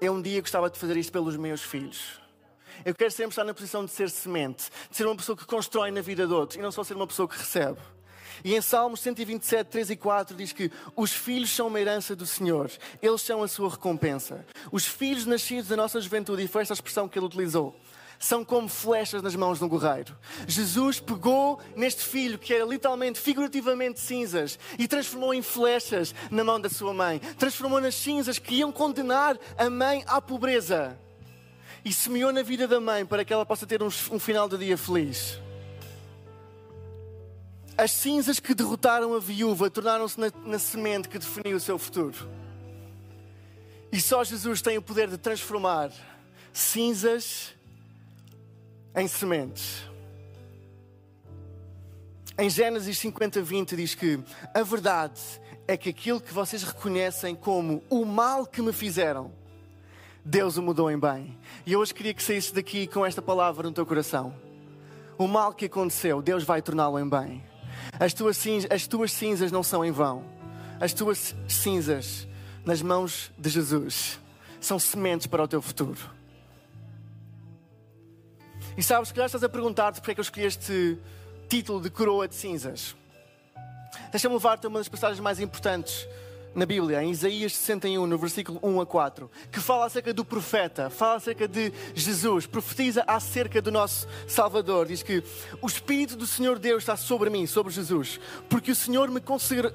eu 0.00 0.12
um 0.12 0.22
dia 0.22 0.40
gostava 0.40 0.70
de 0.70 0.78
fazer 0.78 0.96
isto 0.96 1.12
pelos 1.12 1.36
meus 1.36 1.62
filhos. 1.62 2.20
Eu 2.84 2.94
quero 2.94 3.10
sempre 3.10 3.30
estar 3.30 3.44
na 3.44 3.52
posição 3.52 3.84
de 3.84 3.90
ser 3.90 4.10
semente, 4.10 4.70
de 4.90 4.96
ser 4.96 5.06
uma 5.06 5.16
pessoa 5.16 5.36
que 5.36 5.44
constrói 5.44 5.90
na 5.90 6.00
vida 6.00 6.26
de 6.26 6.32
outros 6.32 6.58
e 6.58 6.62
não 6.62 6.70
só 6.70 6.84
ser 6.84 6.94
uma 6.94 7.06
pessoa 7.06 7.28
que 7.28 7.36
recebe. 7.36 7.78
E 8.44 8.54
em 8.54 8.60
Salmos 8.60 9.00
127, 9.00 9.68
3 9.68 9.90
e 9.90 9.96
4 9.96 10.36
diz 10.36 10.52
que 10.52 10.70
os 10.96 11.12
filhos 11.12 11.50
são 11.50 11.66
uma 11.68 11.80
herança 11.80 12.16
do 12.16 12.26
Senhor, 12.26 12.70
eles 13.00 13.20
são 13.20 13.42
a 13.42 13.48
sua 13.48 13.70
recompensa. 13.70 14.44
Os 14.70 14.86
filhos 14.86 15.26
nascidos 15.26 15.68
da 15.68 15.76
nossa 15.76 16.00
juventude, 16.00 16.42
e 16.42 16.48
foi 16.48 16.62
esta 16.62 16.74
expressão 16.74 17.08
que 17.08 17.18
ele 17.18 17.26
utilizou, 17.26 17.76
são 18.22 18.44
como 18.44 18.68
flechas 18.68 19.20
nas 19.20 19.34
mãos 19.34 19.58
de 19.58 19.64
um 19.64 19.68
guerreiro. 19.68 20.16
Jesus 20.46 21.00
pegou 21.00 21.58
neste 21.74 22.04
filho, 22.04 22.38
que 22.38 22.54
era 22.54 22.64
literalmente, 22.64 23.18
figurativamente 23.18 23.98
cinzas, 23.98 24.56
e 24.78 24.86
transformou 24.86 25.34
em 25.34 25.42
flechas 25.42 26.14
na 26.30 26.44
mão 26.44 26.60
da 26.60 26.68
sua 26.68 26.94
mãe. 26.94 27.18
Transformou 27.36 27.80
nas 27.80 27.96
cinzas 27.96 28.38
que 28.38 28.54
iam 28.54 28.70
condenar 28.70 29.36
a 29.58 29.68
mãe 29.68 30.04
à 30.06 30.20
pobreza. 30.20 30.96
E 31.84 31.92
semeou 31.92 32.32
na 32.32 32.44
vida 32.44 32.68
da 32.68 32.80
mãe 32.80 33.04
para 33.04 33.24
que 33.24 33.32
ela 33.32 33.44
possa 33.44 33.66
ter 33.66 33.82
um, 33.82 33.88
um 33.88 34.20
final 34.20 34.48
de 34.48 34.56
dia 34.56 34.78
feliz. 34.78 35.40
As 37.76 37.90
cinzas 37.90 38.38
que 38.38 38.54
derrotaram 38.54 39.16
a 39.16 39.18
viúva 39.18 39.68
tornaram-se 39.68 40.20
na, 40.20 40.30
na 40.44 40.60
semente 40.60 41.08
que 41.08 41.18
definiu 41.18 41.56
o 41.56 41.60
seu 41.60 41.76
futuro. 41.76 42.30
E 43.90 44.00
só 44.00 44.22
Jesus 44.22 44.62
tem 44.62 44.78
o 44.78 44.82
poder 44.82 45.08
de 45.08 45.18
transformar 45.18 45.90
cinzas 46.52 47.52
em 48.94 49.08
sementes. 49.08 49.84
Em 52.38 52.48
Gênesis 52.48 52.98
50, 52.98 53.42
20 53.42 53.76
diz 53.76 53.94
que 53.94 54.18
a 54.54 54.62
verdade 54.62 55.20
é 55.66 55.76
que 55.76 55.90
aquilo 55.90 56.20
que 56.20 56.32
vocês 56.32 56.62
reconhecem 56.62 57.34
como 57.34 57.82
o 57.88 58.04
mal 58.04 58.46
que 58.46 58.62
me 58.62 58.72
fizeram, 58.72 59.32
Deus 60.24 60.56
o 60.56 60.62
mudou 60.62 60.90
em 60.90 60.98
bem. 60.98 61.38
E 61.66 61.72
eu 61.72 61.80
hoje 61.80 61.92
queria 61.92 62.14
que 62.14 62.22
saísse 62.22 62.54
daqui 62.54 62.86
com 62.86 63.04
esta 63.04 63.20
palavra 63.20 63.68
no 63.68 63.74
teu 63.74 63.84
coração. 63.84 64.34
O 65.18 65.26
mal 65.26 65.52
que 65.52 65.66
aconteceu, 65.66 66.22
Deus 66.22 66.44
vai 66.44 66.62
torná-lo 66.62 66.98
em 66.98 67.08
bem. 67.08 67.44
As 67.98 68.14
tuas, 68.14 68.36
cinzas, 68.36 68.70
as 68.70 68.86
tuas 68.86 69.12
cinzas 69.12 69.52
não 69.52 69.62
são 69.62 69.84
em 69.84 69.90
vão. 69.90 70.24
As 70.80 70.92
tuas 70.92 71.34
cinzas 71.46 72.26
nas 72.64 72.82
mãos 72.82 73.30
de 73.38 73.50
Jesus 73.50 74.18
são 74.60 74.78
sementes 74.78 75.26
para 75.26 75.42
o 75.42 75.48
teu 75.48 75.60
futuro. 75.60 76.21
E 78.76 78.82
sabes, 78.82 79.08
se 79.08 79.14
calhar 79.14 79.26
estás 79.26 79.44
a 79.44 79.48
perguntar-te 79.48 80.00
porque 80.00 80.12
é 80.12 80.14
que 80.14 80.20
eu 80.20 80.22
escolhi 80.22 80.46
este 80.46 80.98
título 81.48 81.80
de 81.80 81.90
coroa 81.90 82.26
de 82.26 82.34
cinzas. 82.34 82.96
Deixa-me 84.10 84.34
levar-te 84.34 84.66
a 84.66 84.68
uma 84.68 84.78
das 84.78 84.88
passagens 84.88 85.20
mais 85.20 85.38
importantes 85.40 86.06
na 86.54 86.66
Bíblia, 86.66 87.02
em 87.02 87.10
Isaías 87.10 87.54
61, 87.54 88.06
no 88.06 88.18
versículo 88.18 88.58
1 88.62 88.80
a 88.80 88.86
4, 88.86 89.30
que 89.50 89.60
fala 89.60 89.86
acerca 89.86 90.12
do 90.12 90.24
profeta, 90.24 90.90
fala 90.90 91.16
acerca 91.16 91.48
de 91.48 91.72
Jesus, 91.94 92.46
profetiza 92.46 93.04
acerca 93.06 93.62
do 93.62 93.70
nosso 93.70 94.06
Salvador. 94.26 94.86
Diz 94.86 95.02
que 95.02 95.22
o 95.60 95.66
Espírito 95.66 96.16
do 96.16 96.26
Senhor 96.26 96.58
Deus 96.58 96.82
está 96.82 96.96
sobre 96.96 97.30
mim, 97.30 97.46
sobre 97.46 97.72
Jesus, 97.72 98.20
porque 98.48 98.70
o 98.70 98.76
Senhor 98.76 99.10
me 99.10 99.20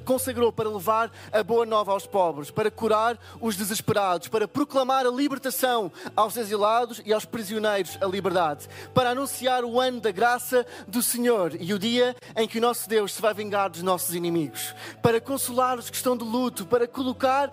consagrou 0.05 0.51
para 0.51 0.69
levar 0.69 1.11
a 1.31 1.43
boa 1.43 1.65
nova 1.65 1.91
aos 1.91 2.05
pobres, 2.05 2.51
para 2.51 2.69
curar 2.69 3.19
os 3.41 3.55
desesperados, 3.55 4.27
para 4.27 4.47
proclamar 4.47 5.05
a 5.05 5.11
libertação 5.11 5.91
aos 6.15 6.37
exilados 6.37 7.01
e 7.05 7.11
aos 7.11 7.25
prisioneiros 7.25 7.97
a 8.01 8.05
liberdade, 8.05 8.67
para 8.93 9.11
anunciar 9.11 9.63
o 9.63 9.79
ano 9.79 9.99
da 9.99 10.11
graça 10.11 10.65
do 10.87 11.01
Senhor 11.01 11.57
e 11.59 11.73
o 11.73 11.79
dia 11.79 12.15
em 12.35 12.47
que 12.47 12.59
o 12.59 12.61
nosso 12.61 12.87
Deus 12.87 13.13
se 13.13 13.21
vai 13.21 13.33
vingar 13.33 13.69
dos 13.69 13.81
nossos 13.81 14.13
inimigos, 14.13 14.75
para 15.01 15.19
consolar 15.19 15.79
os 15.79 15.89
que 15.89 15.95
estão 15.95 16.15
de 16.15 16.23
luto 16.23 16.66
para 16.67 16.87
colocar, 16.87 17.51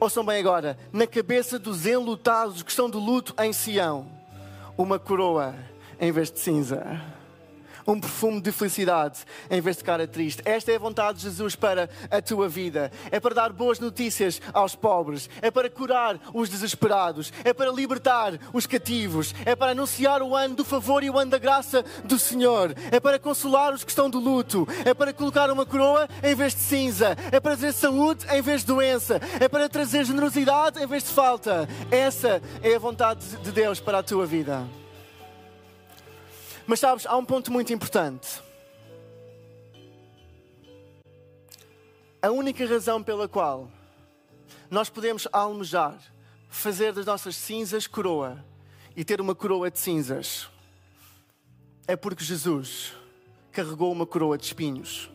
ouçam 0.00 0.24
bem 0.24 0.38
agora, 0.38 0.78
na 0.92 1.06
cabeça 1.06 1.58
dos 1.58 1.84
enlutados 1.84 2.62
que 2.62 2.70
estão 2.70 2.88
de 2.88 2.96
luto 2.96 3.34
em 3.42 3.52
Sião, 3.52 4.06
uma 4.78 4.98
coroa 4.98 5.54
em 6.00 6.10
vez 6.10 6.30
de 6.30 6.40
cinza 6.40 7.00
um 7.86 7.98
perfume 7.98 8.40
de 8.40 8.52
felicidade 8.52 9.20
em 9.50 9.60
vez 9.60 9.76
de 9.76 9.84
cara 9.84 10.06
triste. 10.06 10.42
Esta 10.44 10.72
é 10.72 10.76
a 10.76 10.78
vontade 10.78 11.18
de 11.18 11.24
Jesus 11.24 11.54
para 11.54 11.88
a 12.10 12.20
tua 12.20 12.48
vida. 12.48 12.90
É 13.10 13.20
para 13.20 13.34
dar 13.34 13.52
boas 13.52 13.78
notícias 13.78 14.40
aos 14.52 14.74
pobres, 14.74 15.28
é 15.42 15.50
para 15.50 15.70
curar 15.70 16.18
os 16.32 16.48
desesperados, 16.48 17.32
é 17.44 17.52
para 17.52 17.70
libertar 17.70 18.38
os 18.52 18.66
cativos, 18.66 19.34
é 19.44 19.54
para 19.54 19.72
anunciar 19.72 20.22
o 20.22 20.34
ano 20.34 20.56
do 20.56 20.64
favor 20.64 21.02
e 21.02 21.10
o 21.10 21.18
ano 21.18 21.30
da 21.30 21.38
graça 21.38 21.84
do 22.04 22.18
Senhor, 22.18 22.74
é 22.90 23.00
para 23.00 23.18
consolar 23.18 23.72
os 23.72 23.84
que 23.84 23.90
estão 23.90 24.08
do 24.08 24.18
luto, 24.18 24.66
é 24.84 24.94
para 24.94 25.12
colocar 25.12 25.50
uma 25.50 25.66
coroa 25.66 26.08
em 26.22 26.34
vez 26.34 26.54
de 26.54 26.60
cinza, 26.60 27.16
é 27.30 27.40
para 27.40 27.56
trazer 27.56 27.72
saúde 27.72 28.26
em 28.30 28.42
vez 28.42 28.60
de 28.60 28.66
doença, 28.66 29.20
é 29.40 29.48
para 29.48 29.68
trazer 29.68 30.04
generosidade 30.04 30.82
em 30.82 30.86
vez 30.86 31.04
de 31.04 31.10
falta. 31.10 31.68
Essa 31.90 32.42
é 32.62 32.74
a 32.74 32.78
vontade 32.78 33.24
de 33.42 33.52
Deus 33.52 33.80
para 33.80 33.98
a 33.98 34.02
tua 34.02 34.26
vida. 34.26 34.83
Mas 36.66 36.80
sabes, 36.80 37.06
há 37.06 37.16
um 37.16 37.24
ponto 37.24 37.52
muito 37.52 37.72
importante. 37.72 38.42
A 42.22 42.30
única 42.30 42.66
razão 42.66 43.02
pela 43.02 43.28
qual 43.28 43.70
nós 44.70 44.88
podemos 44.88 45.28
almejar 45.30 46.00
fazer 46.48 46.92
das 46.92 47.04
nossas 47.04 47.36
cinzas 47.36 47.86
coroa 47.86 48.42
e 48.96 49.04
ter 49.04 49.20
uma 49.20 49.34
coroa 49.34 49.70
de 49.70 49.78
cinzas 49.78 50.48
é 51.86 51.94
porque 51.96 52.24
Jesus 52.24 52.94
carregou 53.52 53.92
uma 53.92 54.06
coroa 54.06 54.38
de 54.38 54.44
espinhos. 54.44 55.10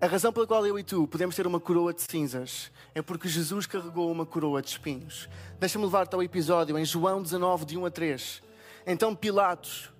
A 0.00 0.06
razão 0.06 0.32
pela 0.32 0.46
qual 0.46 0.66
eu 0.66 0.78
e 0.78 0.84
tu 0.84 1.08
podemos 1.08 1.34
ter 1.34 1.46
uma 1.46 1.58
coroa 1.58 1.94
de 1.94 2.02
cinzas 2.02 2.70
é 2.94 3.00
porque 3.00 3.26
Jesus 3.26 3.66
carregou 3.66 4.12
uma 4.12 4.26
coroa 4.26 4.60
de 4.60 4.68
espinhos. 4.68 5.28
Deixa-me 5.58 5.84
levar-te 5.84 6.14
ao 6.14 6.22
episódio 6.22 6.78
em 6.78 6.84
João 6.84 7.22
19, 7.22 7.64
de 7.64 7.78
1 7.78 7.86
a 7.86 7.90
3. 7.90 8.47
Então 8.90 9.14
Pilatos 9.14 9.90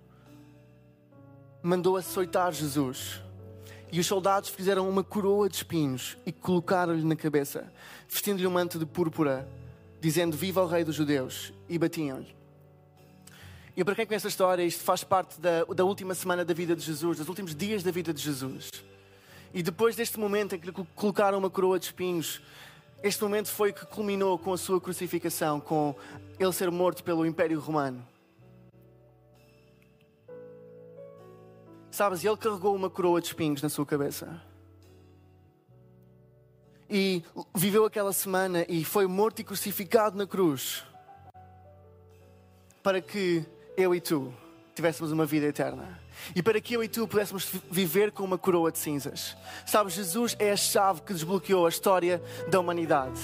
mandou 1.62 1.98
açoitar 1.98 2.50
Jesus. 2.52 3.20
E 3.92 4.00
os 4.00 4.06
soldados 4.06 4.48
fizeram 4.48 4.88
uma 4.88 5.04
coroa 5.04 5.46
de 5.46 5.56
espinhos 5.56 6.16
e 6.24 6.32
colocaram-lhe 6.32 7.04
na 7.04 7.14
cabeça, 7.14 7.70
vestindo-lhe 8.08 8.46
um 8.46 8.50
manto 8.50 8.78
de 8.78 8.86
púrpura, 8.86 9.46
dizendo: 10.00 10.38
Viva 10.38 10.62
o 10.62 10.66
Rei 10.66 10.84
dos 10.84 10.94
Judeus! 10.94 11.52
E 11.68 11.78
batiam-lhe. 11.78 12.34
E 13.76 13.84
para 13.84 13.94
quem 13.94 14.06
conhece 14.06 14.26
a 14.26 14.30
história, 14.30 14.62
isto 14.62 14.82
faz 14.82 15.04
parte 15.04 15.38
da, 15.38 15.64
da 15.64 15.84
última 15.84 16.14
semana 16.14 16.42
da 16.42 16.54
vida 16.54 16.74
de 16.74 16.82
Jesus, 16.82 17.18
dos 17.18 17.28
últimos 17.28 17.54
dias 17.54 17.82
da 17.82 17.90
vida 17.90 18.14
de 18.14 18.22
Jesus. 18.22 18.70
E 19.52 19.62
depois 19.62 19.96
deste 19.96 20.18
momento 20.18 20.54
em 20.54 20.58
que 20.58 20.66
lhe 20.66 20.72
colocaram 20.94 21.36
uma 21.36 21.50
coroa 21.50 21.78
de 21.78 21.84
espinhos, 21.84 22.40
este 23.02 23.22
momento 23.22 23.48
foi 23.48 23.70
que 23.70 23.84
culminou 23.84 24.38
com 24.38 24.50
a 24.50 24.56
sua 24.56 24.80
crucificação, 24.80 25.60
com 25.60 25.94
ele 26.40 26.52
ser 26.54 26.70
morto 26.70 27.04
pelo 27.04 27.26
Império 27.26 27.60
Romano. 27.60 28.02
Sabes, 31.98 32.24
ele 32.24 32.36
carregou 32.36 32.76
uma 32.76 32.88
coroa 32.88 33.20
de 33.20 33.26
espinhos 33.26 33.60
na 33.60 33.68
sua 33.68 33.84
cabeça. 33.84 34.40
E 36.88 37.24
viveu 37.52 37.84
aquela 37.84 38.12
semana 38.12 38.64
e 38.68 38.84
foi 38.84 39.04
morto 39.08 39.40
e 39.40 39.44
crucificado 39.44 40.16
na 40.16 40.24
cruz. 40.24 40.84
Para 42.84 43.00
que 43.00 43.44
eu 43.76 43.92
e 43.96 44.00
tu 44.00 44.32
tivéssemos 44.76 45.10
uma 45.10 45.26
vida 45.26 45.46
eterna. 45.46 46.00
E 46.36 46.40
para 46.40 46.60
que 46.60 46.74
eu 46.74 46.84
e 46.84 46.88
tu 46.88 47.08
pudéssemos 47.08 47.50
viver 47.68 48.12
com 48.12 48.22
uma 48.22 48.38
coroa 48.38 48.70
de 48.70 48.78
cinzas. 48.78 49.36
Sabes, 49.66 49.94
Jesus 49.94 50.36
é 50.38 50.52
a 50.52 50.56
chave 50.56 51.02
que 51.02 51.12
desbloqueou 51.12 51.66
a 51.66 51.68
história 51.68 52.22
da 52.48 52.60
humanidade. 52.60 53.18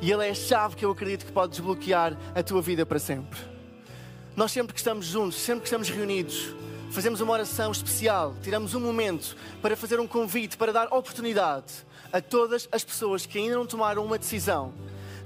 E 0.00 0.12
Ele 0.12 0.24
é 0.24 0.30
a 0.30 0.34
chave 0.34 0.76
que 0.76 0.84
eu 0.84 0.92
acredito 0.92 1.26
que 1.26 1.32
pode 1.32 1.50
desbloquear 1.50 2.16
a 2.32 2.44
tua 2.44 2.62
vida 2.62 2.86
para 2.86 3.00
sempre. 3.00 3.40
Nós 4.36 4.52
sempre 4.52 4.72
que 4.72 4.78
estamos 4.78 5.06
juntos, 5.06 5.34
sempre 5.34 5.62
que 5.62 5.66
estamos 5.66 5.90
reunidos, 5.90 6.54
fazemos 6.90 7.20
uma 7.20 7.32
oração 7.32 7.70
especial, 7.70 8.34
tiramos 8.42 8.74
um 8.74 8.80
momento 8.80 9.36
para 9.62 9.76
fazer 9.76 10.00
um 10.00 10.06
convite, 10.06 10.56
para 10.56 10.72
dar 10.72 10.86
oportunidade 10.92 11.72
a 12.12 12.20
todas 12.20 12.68
as 12.72 12.84
pessoas 12.84 13.24
que 13.24 13.38
ainda 13.38 13.54
não 13.54 13.66
tomaram 13.66 14.04
uma 14.04 14.18
decisão 14.18 14.72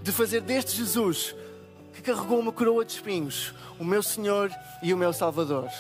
de 0.03 0.13
fazer 0.13 0.43
deste 0.43 0.77
Jesus, 0.77 1.35
que 1.95 2.03
carregou 2.03 2.39
uma 2.39 2.53
coroa 2.53 2.85
de 2.85 2.93
espinhos, 2.93 3.55
o 3.79 3.85
meu 3.85 4.03
Senhor 4.03 4.51
e 4.83 4.93
o 4.93 4.97
meu 4.97 5.13
Salvador. 5.13 5.71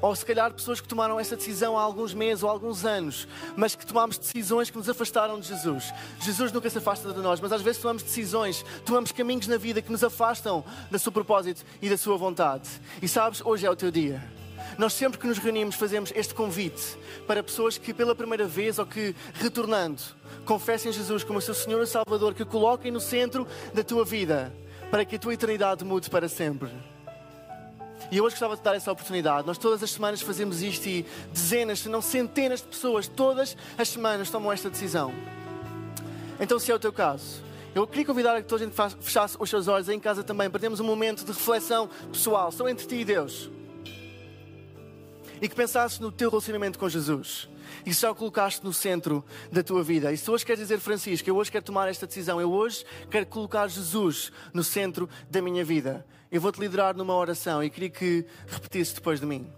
Ou 0.00 0.16
se 0.16 0.24
calhar 0.24 0.50
pessoas 0.54 0.80
que 0.80 0.88
tomaram 0.88 1.20
essa 1.20 1.36
decisão 1.36 1.76
há 1.76 1.82
alguns 1.82 2.14
meses 2.14 2.42
ou 2.42 2.48
alguns 2.48 2.86
anos, 2.86 3.28
mas 3.54 3.74
que 3.74 3.84
tomamos 3.84 4.16
decisões 4.16 4.70
que 4.70 4.78
nos 4.78 4.88
afastaram 4.88 5.38
de 5.38 5.48
Jesus. 5.48 5.92
Jesus 6.20 6.50
nunca 6.50 6.70
se 6.70 6.78
afasta 6.78 7.12
de 7.12 7.20
nós, 7.20 7.40
mas 7.40 7.52
às 7.52 7.60
vezes 7.60 7.82
tomamos 7.82 8.02
decisões, 8.02 8.64
tomamos 8.86 9.12
caminhos 9.12 9.46
na 9.46 9.58
vida 9.58 9.82
que 9.82 9.92
nos 9.92 10.02
afastam 10.02 10.64
do 10.90 10.98
seu 10.98 11.12
propósito 11.12 11.62
e 11.82 11.90
da 11.90 11.98
sua 11.98 12.16
vontade. 12.16 12.68
E 13.02 13.08
sabes, 13.08 13.42
hoje 13.44 13.66
é 13.66 13.70
o 13.70 13.76
teu 13.76 13.90
dia. 13.90 14.41
Nós 14.78 14.92
sempre 14.92 15.18
que 15.18 15.26
nos 15.26 15.38
reunimos 15.38 15.74
fazemos 15.74 16.12
este 16.14 16.34
convite 16.34 16.98
para 17.26 17.42
pessoas 17.42 17.78
que 17.78 17.92
pela 17.92 18.14
primeira 18.14 18.46
vez 18.46 18.78
ou 18.78 18.86
que 18.86 19.14
retornando 19.34 20.02
confessem 20.44 20.92
Jesus 20.92 21.22
como 21.24 21.38
o 21.38 21.42
seu 21.42 21.54
Senhor 21.54 21.82
e 21.82 21.86
Salvador, 21.86 22.34
que 22.34 22.44
coloquem 22.44 22.90
no 22.90 23.00
centro 23.00 23.46
da 23.74 23.82
tua 23.82 24.04
vida 24.04 24.52
para 24.90 25.04
que 25.04 25.16
a 25.16 25.18
tua 25.18 25.34
eternidade 25.34 25.84
mude 25.84 26.10
para 26.10 26.28
sempre. 26.28 26.70
E 28.10 28.18
eu 28.18 28.24
hoje 28.24 28.34
gostava 28.34 28.56
de 28.56 28.62
dar 28.62 28.74
essa 28.74 28.92
oportunidade. 28.92 29.46
Nós 29.46 29.56
todas 29.56 29.82
as 29.82 29.90
semanas 29.90 30.20
fazemos 30.20 30.60
isto 30.60 30.86
e 30.86 31.06
dezenas, 31.32 31.78
se 31.78 31.88
não 31.88 32.02
centenas 32.02 32.60
de 32.60 32.66
pessoas, 32.66 33.08
todas 33.08 33.56
as 33.78 33.88
semanas 33.88 34.28
tomam 34.30 34.52
esta 34.52 34.68
decisão. 34.68 35.14
Então, 36.38 36.58
se 36.58 36.70
é 36.70 36.74
o 36.74 36.78
teu 36.78 36.92
caso, 36.92 37.42
eu 37.74 37.86
queria 37.86 38.04
convidar 38.04 38.36
a 38.36 38.42
que 38.42 38.48
toda 38.48 38.64
a 38.64 38.66
gente 38.66 38.76
fechasse 39.00 39.36
os 39.38 39.48
seus 39.48 39.66
olhos 39.66 39.88
em 39.88 39.98
casa 39.98 40.22
também, 40.22 40.50
para 40.50 40.60
termos 40.60 40.78
um 40.80 40.84
momento 40.84 41.24
de 41.24 41.32
reflexão 41.32 41.88
pessoal, 42.12 42.52
só 42.52 42.68
entre 42.68 42.86
ti 42.86 42.96
e 42.96 43.04
Deus. 43.04 43.48
E 45.42 45.48
que 45.48 45.56
pensasses 45.56 45.98
no 45.98 46.12
teu 46.12 46.30
relacionamento 46.30 46.78
com 46.78 46.88
Jesus 46.88 47.48
e 47.84 47.92
só 47.92 48.12
o 48.12 48.14
colocaste 48.14 48.64
no 48.64 48.72
centro 48.72 49.24
da 49.50 49.62
tua 49.62 49.82
vida. 49.82 50.12
E 50.12 50.16
se 50.16 50.30
hoje 50.30 50.46
queres 50.46 50.60
dizer, 50.60 50.78
Francisco, 50.78 51.28
eu 51.28 51.36
hoje 51.36 51.50
quero 51.50 51.64
tomar 51.64 51.88
esta 51.88 52.06
decisão, 52.06 52.40
eu 52.40 52.50
hoje 52.50 52.84
quero 53.10 53.26
colocar 53.26 53.66
Jesus 53.68 54.30
no 54.54 54.62
centro 54.62 55.08
da 55.28 55.42
minha 55.42 55.64
vida, 55.64 56.06
eu 56.30 56.40
vou-te 56.40 56.60
liderar 56.60 56.96
numa 56.96 57.14
oração 57.14 57.62
e 57.62 57.68
queria 57.68 57.90
que 57.90 58.24
repetisse 58.46 58.94
depois 58.94 59.20
de 59.20 59.26
mim. 59.26 59.52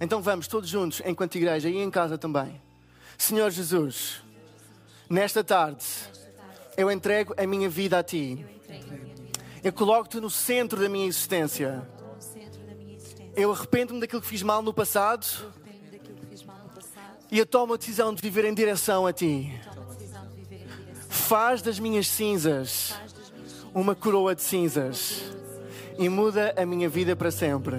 Então 0.00 0.20
vamos 0.20 0.48
todos 0.48 0.68
juntos, 0.68 1.00
enquanto 1.04 1.36
igreja 1.36 1.68
e 1.68 1.76
em 1.76 1.90
casa 1.90 2.18
também. 2.18 2.60
Senhor 3.16 3.50
Jesus, 3.50 4.22
nesta 5.08 5.44
tarde, 5.44 5.84
eu 6.76 6.90
entrego 6.90 7.34
a 7.36 7.46
minha 7.46 7.68
vida 7.68 7.98
a 7.98 8.02
Ti. 8.02 8.44
Eu 9.62 9.72
coloco-te 9.72 10.18
no 10.18 10.30
centro 10.30 10.80
da 10.80 10.88
minha 10.88 11.06
existência. 11.06 11.86
Eu 13.36 13.52
arrependo-me 13.52 14.00
daquilo 14.00 14.20
que 14.20 14.28
fiz 14.28 14.42
mal 14.42 14.62
no 14.62 14.72
passado 14.72 15.26
e 17.30 17.38
eu 17.38 17.46
tomo 17.46 17.74
a 17.74 17.76
decisão 17.76 18.12
de 18.12 18.20
viver 18.20 18.44
em 18.44 18.52
direção 18.52 19.06
a 19.06 19.12
Ti. 19.12 19.60
Faz 21.08 21.62
das 21.62 21.78
minhas 21.78 22.08
cinzas 22.08 22.94
uma 23.72 23.94
coroa 23.94 24.34
de 24.34 24.42
cinzas 24.42 25.22
e 25.96 26.08
muda 26.08 26.52
a 26.56 26.66
minha 26.66 26.88
vida 26.88 27.14
para 27.14 27.30
sempre. 27.30 27.76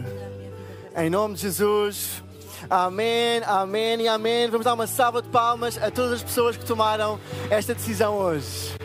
Em 0.95 1.09
nome 1.09 1.35
de 1.35 1.41
Jesus. 1.41 2.23
Amém, 2.69 3.41
amém 3.45 4.01
e 4.01 4.07
amém. 4.07 4.47
Vamos 4.49 4.63
dar 4.63 4.73
uma 4.73 4.87
salva 4.87 5.21
de 5.21 5.29
palmas 5.29 5.77
a 5.77 5.91
todas 5.91 6.13
as 6.13 6.23
pessoas 6.23 6.55
que 6.55 6.65
tomaram 6.65 7.19
esta 7.49 7.73
decisão 7.73 8.15
hoje. 8.15 8.75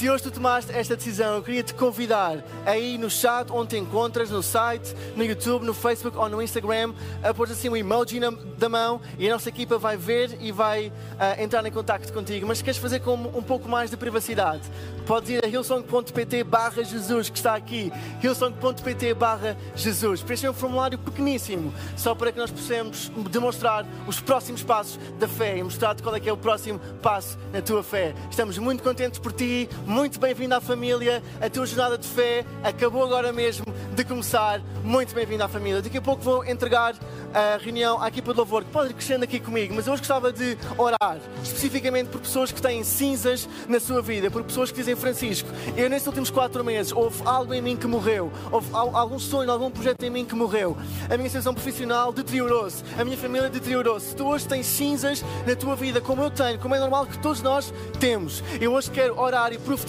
Se 0.00 0.08
hoje 0.08 0.22
tu 0.22 0.30
tomaste 0.30 0.72
esta 0.72 0.96
decisão, 0.96 1.36
eu 1.36 1.42
queria 1.42 1.62
te 1.62 1.74
convidar 1.74 2.42
aí 2.64 2.96
no 2.96 3.10
chat 3.10 3.52
onde 3.52 3.68
te 3.68 3.76
encontras, 3.76 4.30
no 4.30 4.42
site, 4.42 4.96
no 5.14 5.22
YouTube, 5.22 5.62
no 5.62 5.74
Facebook 5.74 6.16
ou 6.16 6.26
no 6.26 6.40
Instagram, 6.40 6.94
a 7.22 7.34
pôr 7.34 7.50
assim 7.50 7.68
um 7.68 7.76
emoji 7.76 8.18
na, 8.18 8.30
da 8.30 8.66
mão 8.66 8.98
e 9.18 9.28
a 9.28 9.32
nossa 9.34 9.50
equipa 9.50 9.76
vai 9.76 9.98
ver 9.98 10.38
e 10.40 10.50
vai 10.50 10.86
uh, 10.86 11.42
entrar 11.42 11.66
em 11.66 11.70
contato 11.70 12.10
contigo. 12.14 12.46
Mas 12.46 12.62
queres 12.62 12.78
fazer 12.80 13.00
com 13.00 13.12
um 13.12 13.42
pouco 13.42 13.68
mais 13.68 13.90
de 13.90 13.96
privacidade, 13.98 14.62
podes 15.06 15.28
ir 15.28 15.44
a 15.44 15.46
hillsong.pt 15.46 16.44
barra 16.44 16.82
Jesus, 16.82 17.28
que 17.28 17.36
está 17.36 17.54
aqui, 17.54 17.92
hillsong.pt 18.22 19.12
barra 19.12 19.54
Jesus. 19.76 20.22
Preencher 20.22 20.48
um 20.48 20.54
formulário 20.54 20.96
pequeníssimo, 20.96 21.74
só 21.94 22.14
para 22.14 22.32
que 22.32 22.38
nós 22.38 22.50
possamos 22.50 23.12
demonstrar 23.30 23.84
os 24.06 24.18
próximos 24.18 24.62
passos 24.62 24.98
da 25.18 25.28
fé 25.28 25.58
e 25.58 25.62
mostrar-te 25.62 26.02
qual 26.02 26.16
é 26.16 26.20
que 26.20 26.28
é 26.30 26.32
o 26.32 26.38
próximo 26.38 26.78
passo 27.02 27.36
na 27.52 27.60
tua 27.60 27.82
fé. 27.82 28.14
Estamos 28.30 28.56
muito 28.56 28.82
contentes 28.82 29.18
por 29.18 29.30
ti, 29.30 29.68
muito 29.90 30.20
bem-vindo 30.20 30.54
à 30.54 30.60
família. 30.60 31.20
A 31.40 31.50
tua 31.50 31.66
jornada 31.66 31.98
de 31.98 32.06
fé 32.06 32.44
acabou 32.62 33.02
agora 33.02 33.32
mesmo 33.32 33.66
de 33.92 34.04
começar. 34.04 34.60
Muito 34.84 35.12
bem-vindo 35.14 35.42
à 35.42 35.48
família. 35.48 35.82
Daqui 35.82 35.98
a 35.98 36.00
pouco 36.00 36.22
vou 36.22 36.44
entregar 36.44 36.94
a 37.34 37.58
reunião 37.58 38.00
à 38.00 38.08
equipa 38.08 38.32
de 38.32 38.38
louvor, 38.38 38.64
que 38.64 38.70
pode 38.70 38.90
ir 38.90 38.94
crescendo 38.94 39.24
aqui 39.24 39.38
comigo, 39.38 39.74
mas 39.74 39.86
eu 39.86 39.92
hoje 39.92 40.00
gostava 40.00 40.32
de 40.32 40.56
orar 40.78 41.18
especificamente 41.42 42.08
por 42.08 42.20
pessoas 42.20 42.50
que 42.50 42.60
têm 42.60 42.82
cinzas 42.82 43.48
na 43.68 43.78
sua 43.78 44.00
vida, 44.00 44.30
por 44.30 44.42
pessoas 44.42 44.70
que 44.70 44.78
dizem, 44.78 44.96
Francisco, 44.96 45.48
eu 45.76 45.88
nesses 45.88 46.06
últimos 46.06 46.30
quatro 46.30 46.64
meses 46.64 46.92
houve 46.92 47.22
algo 47.24 47.52
em 47.54 47.62
mim 47.62 47.76
que 47.76 47.86
morreu, 47.86 48.32
houve 48.50 48.68
algum 48.72 49.18
sonho, 49.18 49.50
algum 49.50 49.70
projeto 49.70 50.02
em 50.02 50.10
mim 50.10 50.24
que 50.24 50.34
morreu, 50.34 50.76
a 51.08 51.16
minha 51.16 51.28
situação 51.28 51.54
profissional 51.54 52.12
deteriorou-se, 52.12 52.82
a 52.98 53.04
minha 53.04 53.16
família 53.16 53.48
deteriorou-se. 53.48 54.14
Tu 54.14 54.26
hoje 54.26 54.46
tens 54.48 54.66
cinzas 54.66 55.24
na 55.46 55.54
tua 55.54 55.76
vida, 55.76 56.00
como 56.00 56.22
eu 56.22 56.30
tenho, 56.30 56.58
como 56.58 56.74
é 56.74 56.80
normal 56.80 57.06
que 57.06 57.18
todos 57.18 57.42
nós 57.42 57.72
temos. 57.98 58.42
Eu 58.60 58.72
hoje 58.72 58.90
quero 58.90 59.18
orar 59.20 59.52
e 59.52 59.58
profetizar 59.58 59.79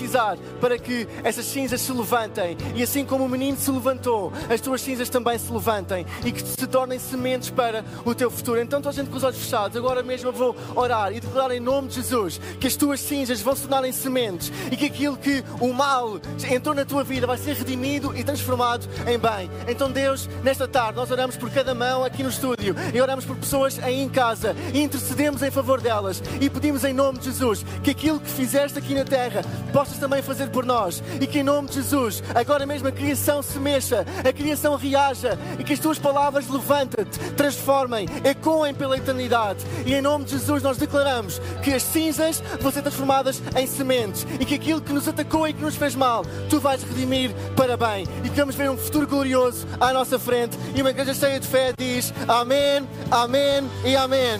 para 0.59 0.77
que 0.77 1.07
essas 1.23 1.45
cinzas 1.45 1.81
se 1.81 1.91
levantem 1.91 2.57
e 2.75 2.83
assim 2.83 3.05
como 3.05 3.25
o 3.25 3.29
menino 3.29 3.57
se 3.57 3.71
levantou, 3.71 4.31
as 4.49 4.61
tuas 4.61 4.81
cinzas 4.81 5.09
também 5.09 5.37
se 5.37 5.51
levantem 5.51 6.05
e 6.25 6.31
que 6.31 6.41
se 6.41 6.67
tornem 6.67 6.99
sementes 6.99 7.49
para 7.49 7.83
o 8.05 8.13
teu 8.13 8.29
futuro. 8.29 8.59
Então, 8.59 8.81
toda 8.81 8.89
a 8.89 8.93
gente 8.93 9.09
com 9.09 9.17
os 9.17 9.23
olhos 9.23 9.37
fechados, 9.37 9.75
agora 9.77 10.03
mesmo 10.03 10.29
eu 10.29 10.33
vou 10.33 10.55
orar 10.75 11.11
e 11.13 11.19
declarar 11.19 11.53
em 11.55 11.59
nome 11.59 11.87
de 11.87 11.95
Jesus 11.95 12.39
que 12.59 12.67
as 12.67 12.75
tuas 12.75 12.99
cinzas 12.99 13.41
vão 13.41 13.55
se 13.55 13.67
tornar 13.67 13.87
em 13.87 13.91
sementes 13.91 14.51
e 14.71 14.77
que 14.77 14.85
aquilo 14.85 15.17
que 15.17 15.43
o 15.59 15.73
mal 15.73 16.19
entrou 16.49 16.75
na 16.75 16.85
tua 16.85 17.03
vida 17.03 17.27
vai 17.27 17.37
ser 17.37 17.55
redimido 17.55 18.15
e 18.15 18.23
transformado 18.23 18.87
em 19.07 19.17
bem. 19.17 19.49
Então, 19.67 19.91
Deus, 19.91 20.27
nesta 20.43 20.67
tarde, 20.67 20.97
nós 20.97 21.11
oramos 21.11 21.37
por 21.37 21.49
cada 21.49 21.73
mão 21.73 22.03
aqui 22.03 22.23
no 22.23 22.29
estúdio 22.29 22.75
e 22.93 23.01
oramos 23.01 23.25
por 23.25 23.35
pessoas 23.35 23.79
aí 23.83 23.99
em 23.99 24.09
casa 24.09 24.55
e 24.73 24.81
intercedemos 24.81 25.41
em 25.41 25.51
favor 25.51 25.81
delas 25.81 26.21
e 26.39 26.49
pedimos 26.49 26.83
em 26.83 26.93
nome 26.93 27.19
de 27.19 27.25
Jesus 27.25 27.65
que 27.83 27.91
aquilo 27.91 28.19
que 28.19 28.29
fizeste 28.29 28.77
aqui 28.77 28.93
na 28.93 29.03
terra 29.03 29.41
possas 29.71 29.97
também 29.97 30.21
fazer 30.21 30.49
por 30.49 30.65
nós 30.65 31.01
e 31.19 31.25
que 31.25 31.39
em 31.39 31.43
nome 31.43 31.69
de 31.69 31.75
Jesus 31.75 32.23
agora 32.35 32.65
mesmo 32.65 32.87
a 32.87 32.91
criação 32.91 33.41
se 33.41 33.57
mexa, 33.59 34.05
a 34.27 34.33
criação 34.33 34.75
reaja 34.75 35.37
e 35.57 35.63
que 35.63 35.73
as 35.73 35.79
tuas 35.79 35.97
palavras 35.97 36.47
levantem-te, 36.47 37.19
transformem, 37.31 38.07
ecoem 38.23 38.73
pela 38.73 38.97
eternidade. 38.97 39.65
E 39.85 39.93
em 39.93 40.01
nome 40.01 40.25
de 40.25 40.31
Jesus 40.31 40.61
nós 40.61 40.77
declaramos 40.77 41.39
que 41.63 41.73
as 41.73 41.83
cinzas 41.83 42.41
vão 42.59 42.71
ser 42.71 42.81
transformadas 42.81 43.41
em 43.55 43.65
sementes 43.67 44.25
e 44.39 44.45
que 44.45 44.55
aquilo 44.55 44.81
que 44.81 44.93
nos 44.93 45.07
atacou 45.07 45.47
e 45.47 45.53
que 45.53 45.61
nos 45.61 45.75
fez 45.75 45.95
mal, 45.95 46.25
tu 46.49 46.59
vais 46.59 46.83
redimir 46.83 47.31
para 47.55 47.77
bem 47.77 48.05
e 48.23 48.29
que 48.29 48.35
vamos 48.35 48.55
ver 48.55 48.69
um 48.69 48.77
futuro 48.77 49.07
glorioso 49.07 49.67
à 49.79 49.93
nossa 49.93 50.19
frente. 50.19 50.57
E 50.75 50.81
uma 50.81 50.91
igreja 50.91 51.13
cheia 51.13 51.39
de 51.39 51.47
fé 51.47 51.73
diz 51.77 52.13
Amém, 52.27 52.87
Amém 53.09 53.69
e 53.85 53.95
Amém. 53.95 54.39